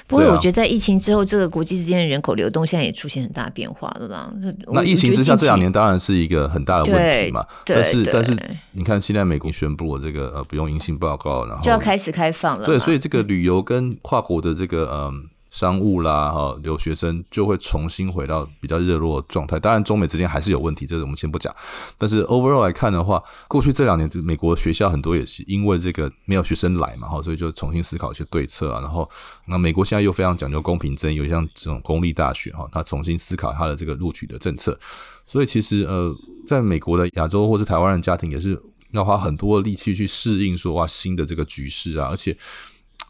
[0.07, 4.33] 不过我觉得在疫情之后，这个国际之间的人口流动现在也出现很大变化了啦。
[4.73, 7.47] 那疫情之下这两年当然是一个很大的问题嘛。
[7.65, 8.37] 但是但是
[8.73, 12.67] 你看现在美国宣布了这个呃不用阴性报告，然后就要开始开放了。
[12.67, 15.31] 对，所以这个旅游跟跨国的这个嗯。
[15.51, 19.59] 商务啦，哈，留学生就会重新回到比较热络的状态。
[19.59, 21.55] 当然，中美之间还是有问题，这个我们先不讲。
[21.99, 28.81] 但是 overall 来看的话，过去这两年，美国学校很多也是因为这个没有学生来嘛，哈，所以就重新思考一些对策啊。
[28.81, 29.11] 然后，
[29.47, 34.79] 那美国现在又非常讲究公平正义，有像这种公立大学哈，他重新思考他的这个录取的政策。
[35.27, 36.15] 所以，其实呃，
[36.47, 38.57] 在美国的亚洲或是台湾人家庭也是
[38.93, 42.37] 要花很多的力气去适应说哇新的这个局势啊，而且。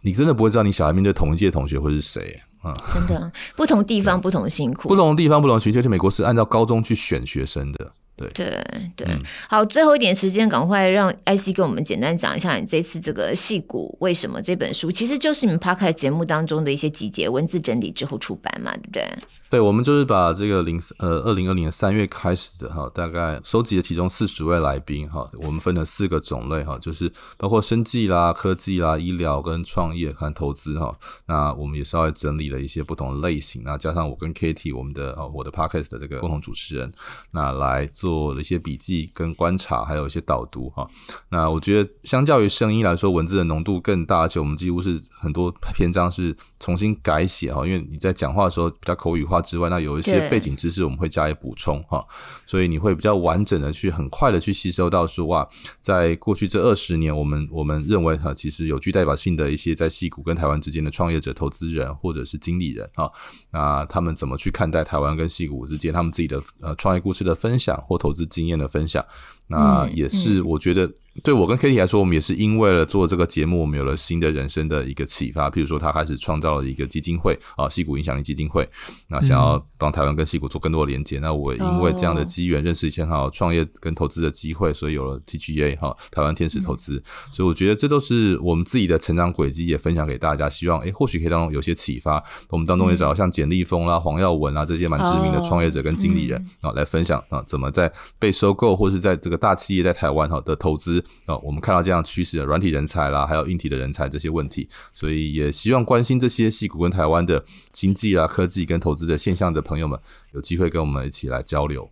[0.03, 2.74] 你真的不会知道你小孩面对同一届同学会是谁啊？
[2.95, 5.80] 真的，不同地方不同辛苦，不同地方不同学校。
[5.82, 7.93] 就美国是按照高中去选学生的。
[8.20, 8.64] 对对
[8.96, 19.18] 对，嗯、好，最后一点时间，赶快让 IC 跟我们简单讲一下你这次这个《戏骨为什么》这本书，其实就是你们 Podcast 节目当中的一些集结、文字整理之后出版嘛，对不对？
[19.48, 30.94] 对，我们就是把这个零呃二零二零年三月开始的哈，大概收集了其中四十位来宾哈，我们分了四个种类哈，就是包括生技啦、科技啦、医疗跟创业和投资哈。
[31.26, 36.92] 那我们也稍微整理了一些不同的类型，那加上我跟 Katie 我们的呃我的 Podcast 的这个共同主持人，
[37.30, 38.09] 那来做。
[38.11, 40.84] 做了一些笔记跟观察，还有一些导读哈。
[41.28, 52.04] 那我觉得相较于声音来说，文字的浓度更大，而且我们几乎是很多篇章是重新改写哈，因为你在讲话的时候比较口语化之外，那有一些背景知识我们会加以补充哈，
[52.46, 55.48] 所以你会比较完整的去很快的去吸收到说哇，
[55.78, 63.08] 在过去这二十年，我们我们认为哈，其实有具代表性的一些在戏谷跟台湾之间的创业者、投资人或者是经理人啊，
[63.52, 69.05] 那他们怎么去看待台湾跟戏谷之间他们自己的呃创业故事的分享或投资经验的分享，
[69.51, 70.90] 那也是我觉得。
[71.24, 75.51] 对我跟 Katie 来说，我们也是因为了做这个节目，我们有了新的人生的一个启发。
[75.51, 78.66] 譬如说，他开始创造了一个基金会啊，戏骨影响力基金会，
[79.09, 81.18] 那想要帮台湾跟戏骨做更多的连接。
[81.18, 87.03] 那我因为这样的机缘，认识一些很好创业跟投资的机会，所以有了 TGA 哈，台湾天使投资。
[87.32, 90.48] 所以我觉得这都是我们自己的成长轨迹，也分享给大家。
[90.48, 92.22] 希望诶，或许可以当中有些启发。
[92.51, 101.80] 我们当中也找到像简立峰啦、黄耀文啊这些蛮知名的创业者跟经理人啊，来分享啊，怎么在被收购或是在这个大企业在台湾哈的投资啊，我们看到。
[101.80, 109.99] 这样趋势的软体人才啦，还有硬体的人才这些问题，所以也希望关心这些矽谷跟台湾的经济啊、科技跟投资的现象的朋友们，
[110.34, 111.88] 有机会跟我们一起来交流。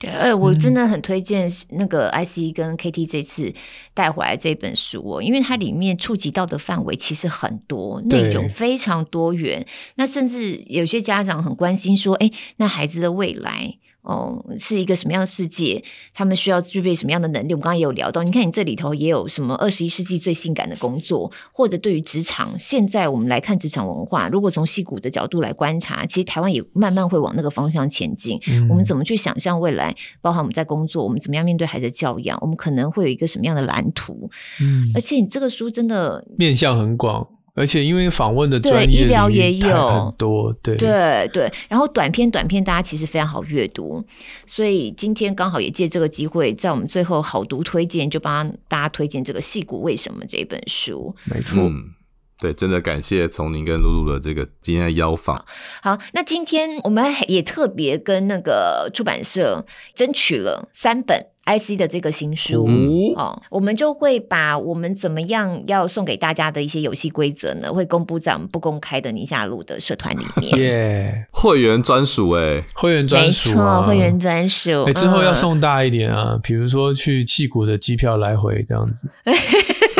[0.00, 3.52] 对，而我真的很推荐那个 IC 跟 KT 这次
[3.92, 9.66] 带回来这本书哦，因为它里面触及到的范围其实很多，内容非常多元。
[9.96, 13.76] 那甚至有些家长很关心说，哎，那孩子的未来。
[14.06, 15.82] 哦，是一个什么样的世界？
[16.14, 17.52] 他们需要具备什么样的能力？
[17.52, 28.40] 我们刚刚也有聊到，你看你这里头也有什么二十一世纪最性感的工作，或者对于职场，现在我们来看职场文化，如果从戏骨的角度来观察，其实台湾也慢慢会往那个方向前进。
[28.46, 28.68] 嗯。
[28.68, 29.94] 我们怎么去想象未来？
[30.20, 32.38] 包含我们在工作，我们怎么样面对孩子的教养？
[32.40, 34.30] 我们可能会有一个什么样的蓝图？
[34.60, 37.26] 嗯，而且你这个书真的面向很广。
[37.56, 44.04] 而且因为访问的专业对医疗也有很多，对对对，然后短片短片大家其实非常好阅读，
[44.46, 51.16] 所以今天刚好也借这个机会，在我们最后好读推荐，就帮大家推荐这个《戏骨为什么》这本书。
[51.24, 51.94] 没错，嗯，
[52.38, 55.42] 对，真的感谢从宁跟露露的这个今天的邀访。
[55.82, 61.26] 好，那今天我们也特别跟那个出版社争取了三本。
[61.46, 70.58] IC 的这个新书，嗯、哦，我们就会把我们怎么样要送给大家的一些游戏规则呢，会公布在我们不公开的宁夏路的社团里面。
[70.58, 74.84] 耶，会员专属哎，会员专属，没错，会员专属。
[74.84, 79.08] 哎，之后要送大一点啊，比如说去气谷的机票来回这样子。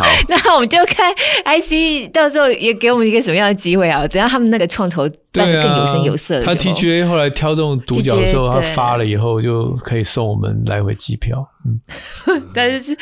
[0.00, 1.12] 好， 那我们就看
[1.44, 4.00] IC 到时候也给我们一个什么样的机会啊？
[4.08, 11.46] 等下他们那个创投办得更有声有色的时候，他 TGA 后来挑这种独角兽，他发了以后就可以送我们来回机票。
[11.66, 11.78] 嗯，
[12.54, 12.96] 但是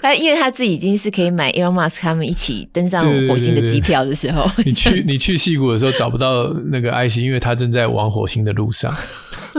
[0.00, 8.94] 他因为他自己已经是可以买 Elon Musk 他们一起登上火星的机票的时候，对对对对，你去 你去戏谷的时候找不到那个 IC，因为他正在往火星的路上。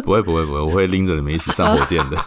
[0.04, 2.18] 不会不会不会，我会拎着你们一起上火箭的。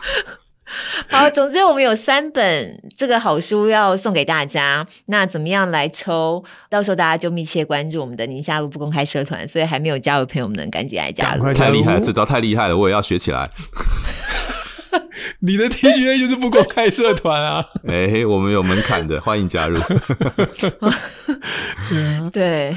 [1.09, 4.87] 好，总之我们有三本这个好书要送给大家。
[5.07, 6.45] 那怎么样来抽？
[6.69, 9.49] 到时候大家就密切关注我们的宁夏路不公开社团。
[9.49, 11.55] 所以还没有加入的朋友们，赶紧来加入！
[11.55, 13.49] 太厉害了，这招太厉害了，我也要学起来。
[15.41, 17.65] 你的 TGA 就是不公开社团啊？
[17.87, 19.79] 哎、欸，我们有门槛的，欢迎加入。
[22.33, 22.77] 对，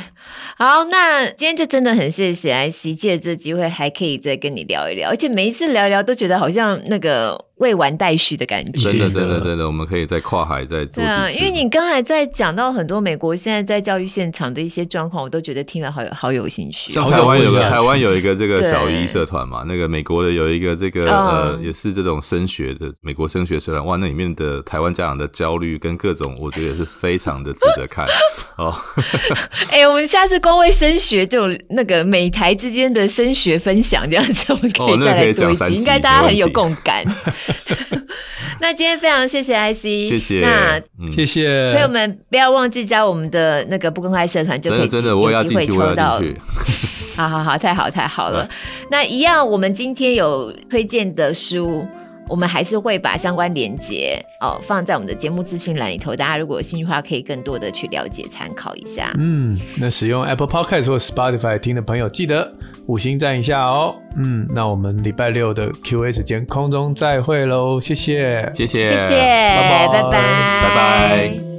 [0.58, 7.46] 好，那今天就真的很谢谢 IC，借着这机会还可以再跟你聊一聊，而且每一次聊一聊都觉得好像那个。
[7.62, 10.96] 未完待续的感觉，真的，真的，真的，我们可以在跨海再做几次。
[10.96, 16.92] 对啊，因为你刚才在讲到很多美国现在在教育现场的一些状况，我都觉得听了好有好有兴趣。
[16.92, 28.08] 像台湾有个台湾有一个这个小一社团嘛，那个美国的有一个这个呃，也是这种升学的美国升学社团，哇，那里面的台湾家长的焦虑跟各种，我觉得也是非常的值得看
[28.58, 28.74] 哦。
[29.70, 37.06] 哎、欸，我们下次光为升学这种那个美台之间的升学分享这样子，我们可以再来做一集，应该大家很有共感。
[38.60, 46.22] 那今天非常谢谢 IC，谢谢，那、嗯、谢谢朋友们，不要忘记加我们的那个不公开社团，就可以真的有机会抽到。
[47.16, 48.48] 好好好，太好太好了。
[48.90, 51.86] 那一样，我们今天有推荐的书，
[52.32, 56.16] 我们还是会把相关连接哦放在我们的节目资讯栏里头。
[56.16, 59.14] 大家如果有兴趣的话，可以更多的去了解参考一下。
[59.18, 62.52] 嗯，那使用 Apple Podcast 或 Spotify 听的朋友，记得。
[62.88, 71.51] 五星赞一下哦，嗯，那我们礼拜六的 Q&A 时间空中再会喽，谢谢，谢谢，谢谢，拜拜，拜拜，拜拜。